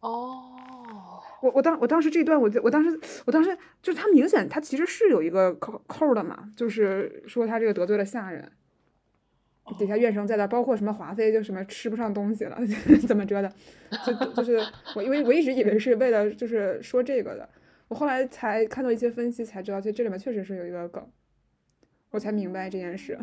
[0.00, 8.50] 哦，我我当我当时这段，我就我当时我当时就是他明显他其实是有一个扣扣的嘛，就是说他这个得罪了下人。
[9.76, 12.58] 底下怨声载道，包括什么华妃就什么吃不上东西了，
[13.06, 13.52] 怎么着的，
[14.06, 14.58] 就就是
[14.94, 17.48] 我因为我一直以为是为了就是说这个的，
[17.88, 21.06] 我后来才看到一些分析才知道，其实这里面确实是有一个梗，
[22.10, 23.18] 我才明白这件事，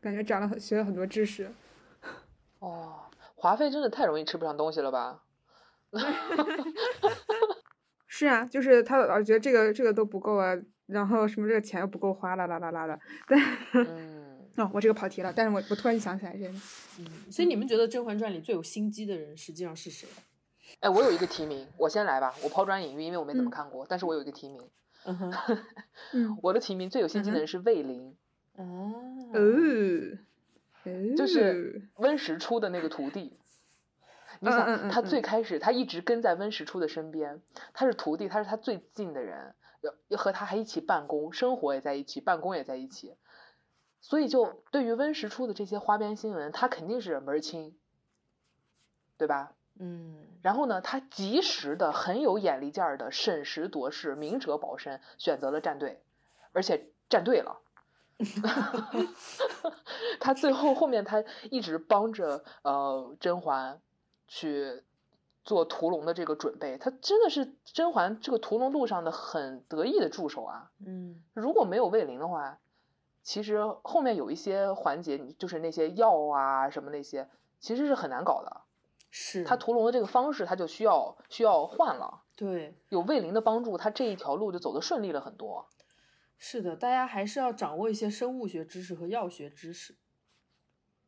[0.00, 1.48] 感觉长了很学了很多知识。
[2.58, 2.94] 哦，
[3.34, 5.22] 华妃真的太容易吃不上东西了吧？
[8.06, 10.56] 是啊，就是他老觉得这个这个都不够啊，
[10.86, 13.40] 然后什么这个钱又不够花啦啦啦啦的，但。
[14.56, 16.48] 哦，我这个跑题了，但是我我突然想起来这个，
[16.98, 20.06] 嗯，所以你们觉得《甄嬛传》里最有心机的人实际上是谁？
[20.80, 24.68] 哎，我有一个提名，我先来吧，我抛砖引玉，因为我没怎么看过，但是我有一个提名，
[25.04, 28.16] 嗯哼， 我的提名最有心机的人是魏灵，
[28.56, 28.62] 啊，
[29.34, 29.42] 哦，
[31.16, 33.38] 就是温实初的那个徒弟，
[34.40, 37.40] 你想他最开始他一直跟在温实初的身边，
[37.72, 43.14] 他是徒弟，他是他最近的人，要要和他还一起办公，生活也在一起，办公也在一起。
[44.04, 47.72] 所以，就对于温实初的这些花边新闻，他肯定是门儿清，
[49.16, 49.52] 对吧？
[49.78, 50.26] 嗯。
[50.42, 56.02] 然后呢，他及时的、很有眼力劲儿的审时度势、明哲保身，选择了站队，
[56.52, 57.60] 而且站对了。
[60.18, 63.80] 他最后后面他一直帮着呃甄嬛
[64.26, 64.82] 去
[65.44, 70.72] 做屠龙的这个准备，他真的是甄嬛这个屠龙路上的很得意的助手啊。
[70.84, 71.22] 嗯。
[71.34, 72.58] 如果没有魏灵的话。
[73.22, 77.28] 其实后面有一些环节，你就是那些药啊什么那些，
[77.60, 78.62] 其实是很难搞的。
[79.10, 82.22] 是他屠龙的这个方式，他就需要需要换了。
[82.34, 85.68] 对，有魏灵的帮助，他这一条路就走得顺利了很多。
[86.38, 89.96] 是的，大家还是要掌握一些生物学知识和药学知识。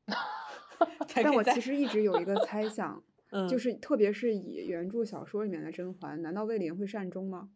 [1.15, 3.03] 但我其实一直有一个猜想，
[3.49, 7.49] 就是特别是以原著小说里面的甄嬛，难道魏灵会善终吗？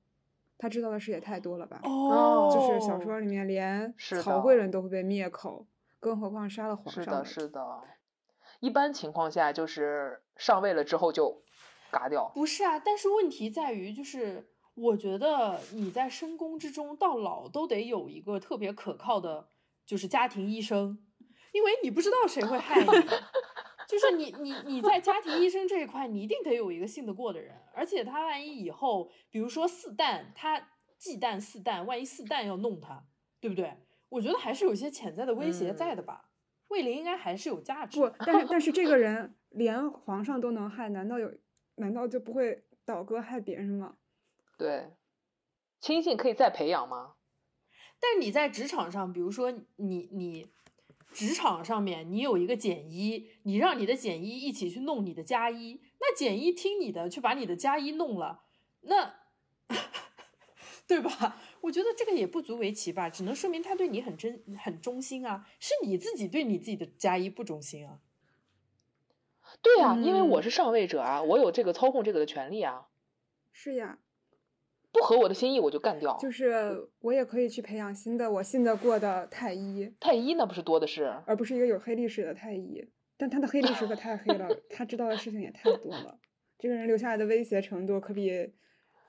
[0.59, 1.81] 他知道的事也太多了吧？
[1.85, 5.67] 哦，就是小说里面连曹贵人都会被灭口，
[6.01, 7.05] 更何况杀了皇上。
[7.05, 7.81] 是的，是的。
[8.61, 11.45] 一般情况下，就是上位了之后就
[11.93, 12.31] 嘎掉。
[12.35, 19.49] 不是啊，但是问题在于，就是我觉得你在深宫之中到老都得有一个特别可靠的，
[19.87, 20.99] 就是家庭医生，
[21.53, 22.87] 因为你不知道谁会害你。
[23.89, 30.69] 就是你你你在家庭医生这一块，你一定得有一个信得过的人，而且他万一以后，比如说四旦，他
[30.99, 33.07] 忌惮四旦，万一四旦要弄他，
[33.41, 33.79] 对不对？
[34.11, 36.29] 我觉得还是有些潜在的威胁在的吧。
[36.69, 37.99] 魏灵应该还是有价值。
[37.99, 41.33] 不，但是但是这个 人连皇上都能害，难道有
[41.77, 43.97] 难道就不会倒戈害别人吗？
[44.59, 44.93] 对，
[45.81, 47.15] 亲信可以再培养吗？
[47.99, 50.53] 但是你在职场上，比如说你你。
[51.13, 58.45] 职场上面，你有一个减一，你让你的减一一起去弄你的加一，那减一听你的，去把你的加一弄了，
[58.83, 59.15] 那，
[60.87, 61.41] 对吧？
[61.63, 65.47] 我觉得这个也不足为奇吧，只能说明他对你很真、很忠心啊。
[65.59, 68.01] 是你自己对你自己的加一不忠心啊。
[69.61, 72.87] 对呀、因为我嗯是上位者啊，我有这个操控这个的权利啊，
[73.51, 73.99] 是呀，
[74.99, 76.17] 不合我的心意我就干掉。
[76.21, 82.89] 就是我也可以去培养新的我信得过的太医，太医那不是多的是，而不是一个有黑历史的太医。
[83.17, 86.19] 但他的黑历史可太黑了， 他知道的事情也太多了。
[86.59, 88.31] 这个人留下来的威胁程度可比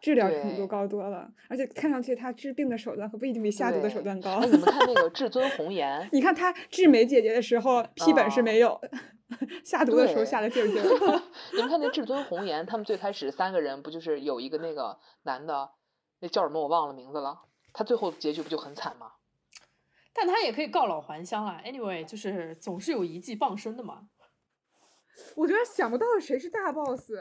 [0.02, 4.46] 治疗程度高多了，而且看上去他治病的手段可不一定比下毒的手段高哎，。
[4.48, 8.80] 你们看那个 至尊红颜，你看他治美姐姐的时候批本是啊没有，
[9.64, 11.22] 下毒的时候下的劲儿劲儿。
[11.54, 15.70] 你们看那至尊红颜，他们最开始三个人不就是有一个那个男的，
[16.20, 17.42] 那叫什么我忘了名字了，
[17.74, 19.14] 他最后结局不就很惨吗？
[20.12, 21.62] 但他也可以告老还乡啊。
[21.64, 24.10] Anyway，就是总是有一技傍身的嘛。
[25.36, 27.12] 我觉得想不到谁是大 boss，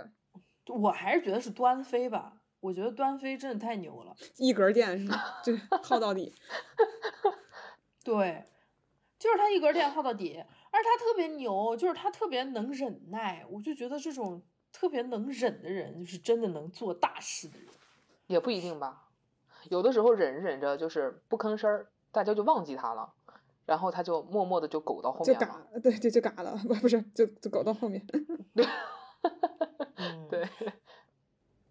[0.67, 4.17] 我还是觉得是端妃吧，我觉得端妃真的太牛了。
[4.37, 5.17] 一格电是吗？
[5.45, 6.35] 就是 耗到底。
[8.03, 8.45] 对，
[9.19, 13.45] 就是他一格电耗到底，而他特别牛，就是他特别能忍耐。
[13.51, 14.43] 我就觉得这种
[14.73, 17.69] 特别能忍的人，就是真的能做大事的人。
[18.29, 19.09] 也不一定吧，
[19.69, 23.13] 有的时候忍着忍着就是不吭声儿，大家就忘记他了，
[23.67, 25.47] 然后他就默默的就苟到后面了。
[25.47, 28.07] 嘎，对，就就嘎了，不 不是，就就苟到后面。
[29.97, 30.49] 嗯， 对。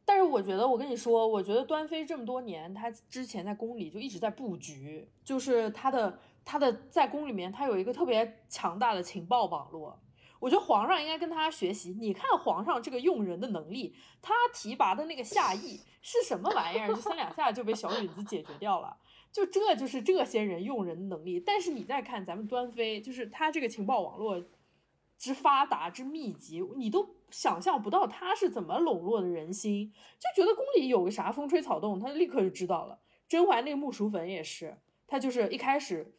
[0.04, 10.00] 但是我觉得，我跟你说，我觉得端妃这么多年，她之前在宫里就一直在布局，就是她的她的在宫里面，她有一个特别强大的情报网络。
[10.40, 11.96] 我觉得皇上应该跟他学习。
[12.00, 16.88] 你看皇上这个用人的能力，他提拔的那个下邑 是什么玩意儿？
[16.88, 18.98] 就三两下就被小允子解决掉了。
[19.32, 21.40] 就这就是这些人用人的能力。
[21.40, 24.44] 但是你再看咱们端妃，就是她这个情报网络
[25.18, 29.92] 之发达之密集，你都想象不到他是怎么笼络的人心。
[30.18, 33.00] 就觉得宫里有个啥风吹草动，她立刻就知道了。
[33.28, 36.16] 甄嬛那个木薯粉也是，她就是一开始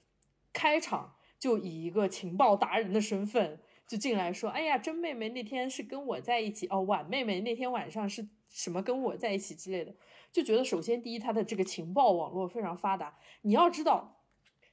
[0.53, 9.95] 开场就以一个情报达人的身份就进来说：“哎呀，真妹妹那天是跟我在一起哦，婉妹妹那天晚上是什么跟我在一起之类的。”
[10.30, 13.18] 就觉得首先第一，她的这个情报网络非常发达。
[13.41, 14.20] 你要知道，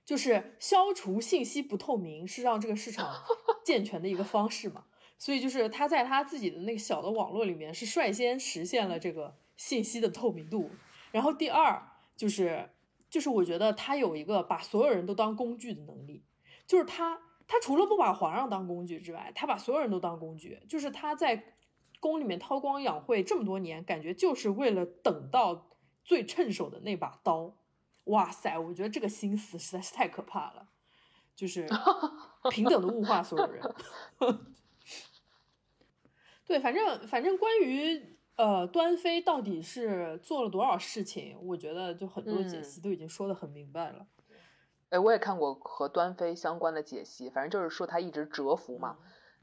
[0.04, 3.24] 就是消除信息不透明是让这个市场
[3.64, 4.84] 健全的一个方式嘛。
[5.18, 10.70] 所以就是他在他自己的那个小的网络里面是率先实现了这个信息的透明度。
[11.14, 11.82] 然后第二
[12.18, 12.70] 就是
[13.10, 16.26] 就是我觉得他有一个把所有人都当工具的能力，
[16.68, 21.54] 就是他他除了不把皇上当工具之外，他把所有人都当工具，就是他在
[22.00, 25.70] 宫里面韬光养晦这么多年，感觉就是为了等到
[26.04, 27.56] 最趁手的那把刀。
[28.06, 30.68] 哇塞，我觉得这个心思实在是太可怕了，
[31.36, 31.68] 就是
[32.52, 33.64] 平等的物化所有人。
[36.46, 44.06] 对，反正反正关于呃端妃到底是做了多少事情，我觉得就很多解析嗯都已经说的很明白了。
[44.90, 48.98] 哎，我也看过和端妃相关的解析，反正就是说她一直蛰伏嘛，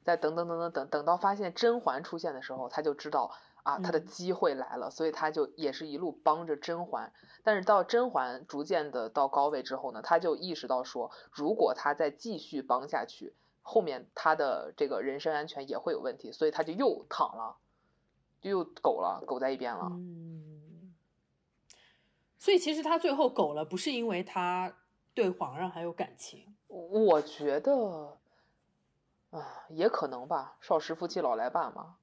[0.05, 3.31] 在等等等等等等到发现甄嬛出现的时候，她就知道
[3.65, 7.13] 啊，她的嗯机会来了，所以她就也是一路帮着甄嬛。
[7.43, 17.57] 但是到甄嬛逐渐的到高位之后呢，她就意识到说，如果她再继续帮下去，后面她的这个人身安全也会有问题，所以她就又躺了，
[18.41, 19.89] 就又苟了，苟在一边了。
[19.91, 20.95] 嗯，
[22.39, 24.73] 所以其实他最后苟了，不是因为他
[25.15, 28.19] 对皇上还有感情，我觉得，
[29.31, 31.97] 啊，也可能吧，少时夫妻老来伴嘛。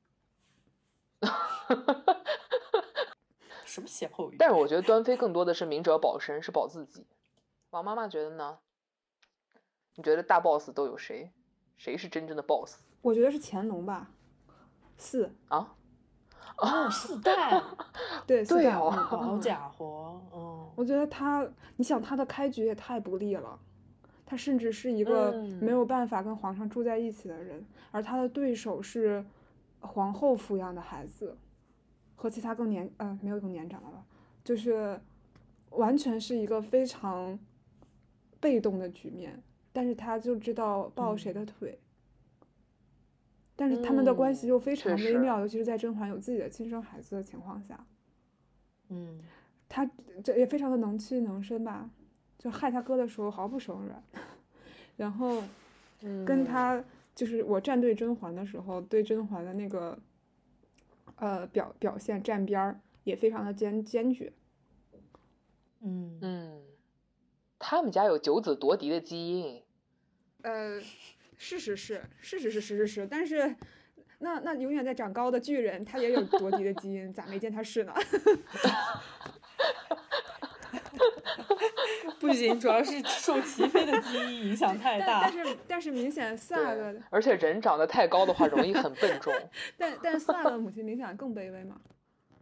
[3.66, 4.36] 什么歇后语？
[4.38, 7.08] 但是我觉得端妃更多的是明哲保身，是保自己。
[7.72, 8.60] 王妈妈觉得呢？
[9.96, 11.32] 你觉得大 boss 都有谁？
[11.78, 14.12] 谁是真正的 boss 我觉得是乾隆吧，
[14.98, 15.76] 四，啊？
[16.58, 17.62] 哦，四代，
[18.28, 21.48] 对，四代好家伙，嗯，我觉得他，
[21.78, 23.58] 你想他的开局也太不利了，
[24.26, 25.60] 他甚至是一个嗯。
[25.62, 29.24] 没有办法跟皇上住在一起的人，而他的对手是
[29.80, 31.38] 皇后抚养的孩子，
[32.16, 34.04] 和其他更年呃没有更年长的了，
[34.44, 35.00] 就是
[35.72, 37.40] 完全是一个非常
[38.40, 41.80] 被动的局面，但是他就知道抱谁的腿。
[43.60, 47.86] 但是他们的关系嗯又非常微妙，尤其是在甄嬛有自己的亲生孩子的情况下。
[48.88, 49.20] 嗯，
[49.68, 49.86] 他
[50.24, 51.90] 这也非常的能屈能伸吧，
[52.38, 54.02] 就害他哥的时候毫不手软，
[54.96, 55.44] 然后
[56.26, 56.82] 跟嗯他
[57.14, 60.00] 就是我站队甄嬛的时候，对甄嬛的那个
[61.18, 64.32] 呃表表现站边儿也非常的坚坚决。
[65.82, 66.62] 嗯，嗯，
[67.60, 69.62] 他们家有九子夺嫡的基因。
[70.44, 70.80] 呃，
[71.40, 73.56] 事实是事实是事实是，但是
[74.20, 77.94] 那那永远在长高的巨人，他也有夺嫡的基因，咋没见他是呢？
[82.20, 85.22] 不行，主要是受齐飞的基因影响太大。
[85.22, 89.34] 但是但是明显萨对的，而且人长得太高的话，容易很笨重。
[89.78, 91.80] 但但萨的母亲明显更卑微嘛，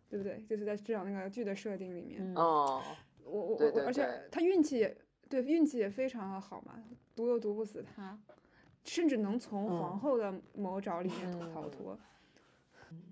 [0.10, 0.44] 对不对？
[0.50, 2.82] 就是在至少那个剧的设定里面，嗯嗯，我
[3.26, 4.98] 我我而且对他运气也
[5.30, 6.74] 对运气也非常的好嘛，
[7.16, 8.18] 毒又毒不死他，
[8.88, 12.00] 甚至能从嗯皇后的魔爪里面逃嗯脱。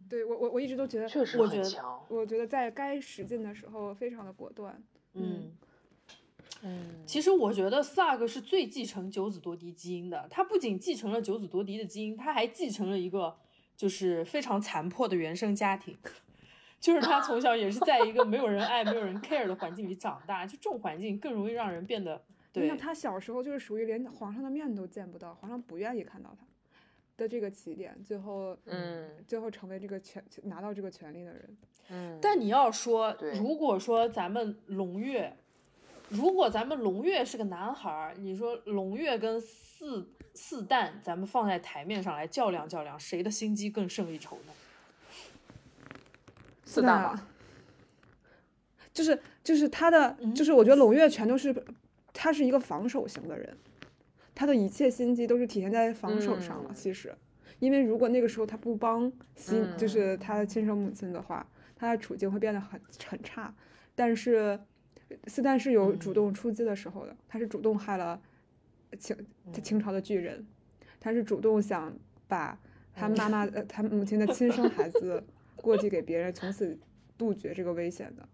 [0.08, 2.06] 对我我我一直都觉得，确实我觉得很强。
[2.08, 4.82] 我觉得在该使劲的时候非常的果断。
[5.14, 5.52] 嗯，
[6.62, 10.28] 嗯，其实我觉得萨格是最继承九子夺嫡基因的。
[10.30, 13.36] 他不仅继承了九子夺嫡的基因，他还继承了一个
[13.76, 15.98] 就是非常残破的原生家庭。
[16.80, 22.26] 就是他从小也是在一个没有人爱、没有人 care 的环境里长大，就这种环境更容易让人变得对
[22.62, 26.46] 你想他小时候就是属于连皇上的面都见不到，皇上不愿意看到他
[27.18, 31.58] 的这个起点，最后嗯最后成为这个权拿到这个权利的人。
[31.90, 35.38] 嗯，但你要说，如果说咱们龙月，
[36.10, 44.54] 如果咱们龙月是个男孩儿，你说龙月跟四四旦，咱们放在台面上来较量较量，谁的心机更胜一筹呢？
[46.66, 47.28] 四旦吧，
[48.92, 51.54] 就是就是他的，嗯就是我觉得胧月全都是，
[52.18, 53.56] 他是一个防守型的人，
[54.34, 56.70] 他的一切心机都是体现在防守上了。
[56.70, 57.14] 嗯其实，
[57.60, 63.54] 因为如果那个时候他不帮亲，嗯就是他的亲生母亲的话，他的处境会变得很很差。
[63.94, 64.58] 但是
[65.28, 68.20] 斯坦是有主嗯动出击的时候的，他是主动害了
[68.98, 69.16] 清
[69.46, 70.48] 嗯清朝的巨人，
[71.00, 71.94] 他是主动想
[72.28, 72.58] 把
[72.94, 75.22] 他妈嗯妈呃他母亲的亲生孩子
[75.58, 76.80] 过继给别人，从此
[77.18, 78.28] 杜绝这个危险的。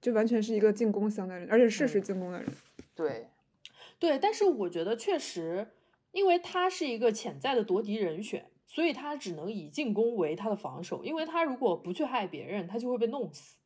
[0.00, 2.48] 就完全是一个进攻型的人，而且事实嗯进攻的人。
[2.96, 3.28] 对，
[4.00, 5.70] 对，但是我觉得确实，
[6.10, 13.58] 因为他是一个潜在的夺嫡人选，所以他只能以进攻为他的防守，因为他如果不去害别人，他就会被弄死。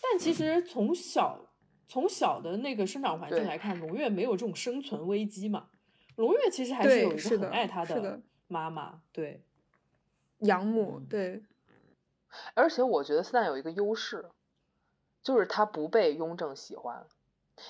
[0.00, 1.52] 但其实从小
[1.88, 5.68] 从小的那个生长环境来看，龙月没有这种生存危机嘛。
[6.16, 9.42] 龙月其实还是有一个很爱他的妈妈，对，
[10.38, 11.42] 养母嗯对，
[12.54, 14.30] 而且我觉得四旦有一个优势，
[15.22, 17.04] 就是他不被雍正喜欢。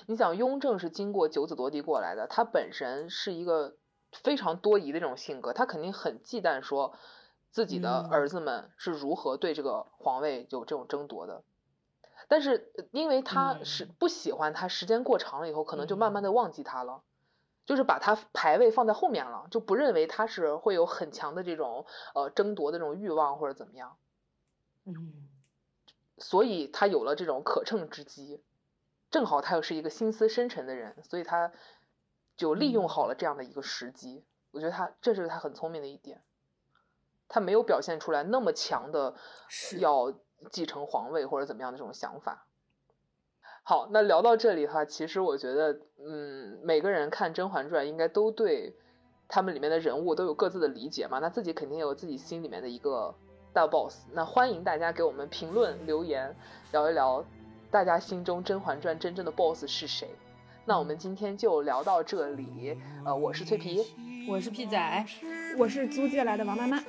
[0.07, 3.77] 你想，雍正是经过九子夺嫡过来的，他本身是一个
[4.13, 6.97] 非常多疑的这种性格，他肯定很忌惮说
[7.51, 11.43] 自己的嗯儿子们是如何对这个皇位有这种争夺的。
[12.29, 17.03] 但是呃因为他是嗯不喜欢他，时间过长了以后，可能就慢慢嗯的忘记他了。
[17.67, 23.97] 就是把他排位放在后面了，就不认为他是会有很强的这种呃争夺的这种欲望或者怎么样。
[24.85, 25.27] 嗯，
[26.19, 28.43] 所以他有了这种可乘之机，
[29.15, 31.53] 正好他又是一个心思深沉的人，所以他
[32.37, 34.25] 就利用好了这样的一个时机。
[34.51, 36.21] 我觉得他这是他很聪明的一点，
[37.29, 39.15] 他没有表现出来那么强的
[39.79, 40.13] 要
[40.51, 42.49] 继承皇位或者怎么样的这种想法。
[43.63, 48.75] 好，那聊到这里的话，其实我觉得，嗯，每个人看《甄嬛传》应该都对
[49.29, 53.15] 他们里面的人物都有各自的理解嘛，那自己肯定有自己心里面的一个
[53.53, 54.09] 大 boss。
[54.11, 56.35] 那欢迎大家给我们评论留言，
[56.73, 57.25] 聊一聊
[57.75, 60.07] 大家心中《甄嬛传》真正的 boss 是谁。
[60.65, 63.85] 那我们今天就聊到这里，呃，我是脆皮，
[64.29, 65.05] 我是屁仔，
[65.59, 66.81] 我是租借来的王妈妈。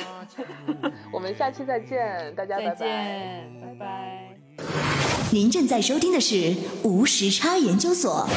[1.10, 2.76] 我们下期再见，大家再拜拜。
[2.76, 4.36] 见，拜拜。
[5.32, 8.28] 您正在收听的是无时差研究所。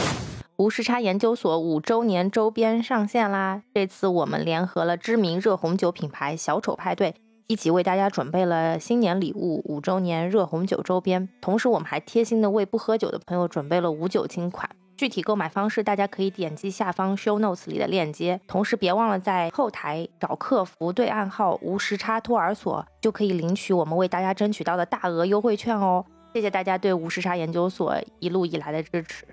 [0.55, 3.63] 无时差研究所五周年周边上线啦！
[3.73, 7.13] 这次我们联合了知名热红酒品牌小丑派对，
[7.47, 11.29] 一起为大家准备了新年礼物五周年热红酒周边。
[11.41, 14.67] 同时，我们还贴心的为不喝酒的朋友准备了无酒精款。
[14.97, 18.41] 具体购买方式，大家可以点击下方 show notes 里的链接。
[18.47, 26.03] 同时，别忘了在后台找客服对暗号“无时差托儿所”，就可以领取我们为大家争取到的大额优惠券哦。
[26.33, 29.27] 谢谢大家对无时差研究所一路以来的支持。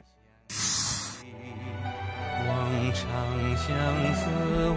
[2.48, 2.50] 望
[2.92, 3.02] 长
[3.56, 3.68] 相
[4.14, 4.20] 思，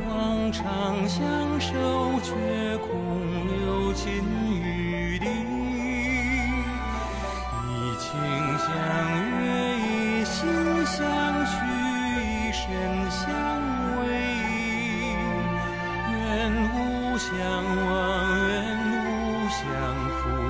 [0.08, 0.64] 望长
[1.08, 1.24] 相
[1.60, 1.70] 守，
[2.22, 2.34] 却
[2.78, 2.88] 空
[3.48, 4.04] 留金
[4.62, 5.26] 与笛。
[7.68, 8.06] 以情
[8.60, 8.66] 相
[9.42, 9.44] 悦，
[9.78, 10.36] 以心
[10.86, 10.96] 相
[11.46, 11.54] 许，
[12.22, 12.62] 以身
[13.10, 13.24] 相
[13.98, 14.00] 偎。
[16.12, 16.16] 愿
[16.74, 16.76] 无
[17.18, 17.30] 相
[17.88, 17.94] 忘，
[18.48, 18.54] 愿
[18.92, 19.60] 无相
[20.20, 20.45] 负。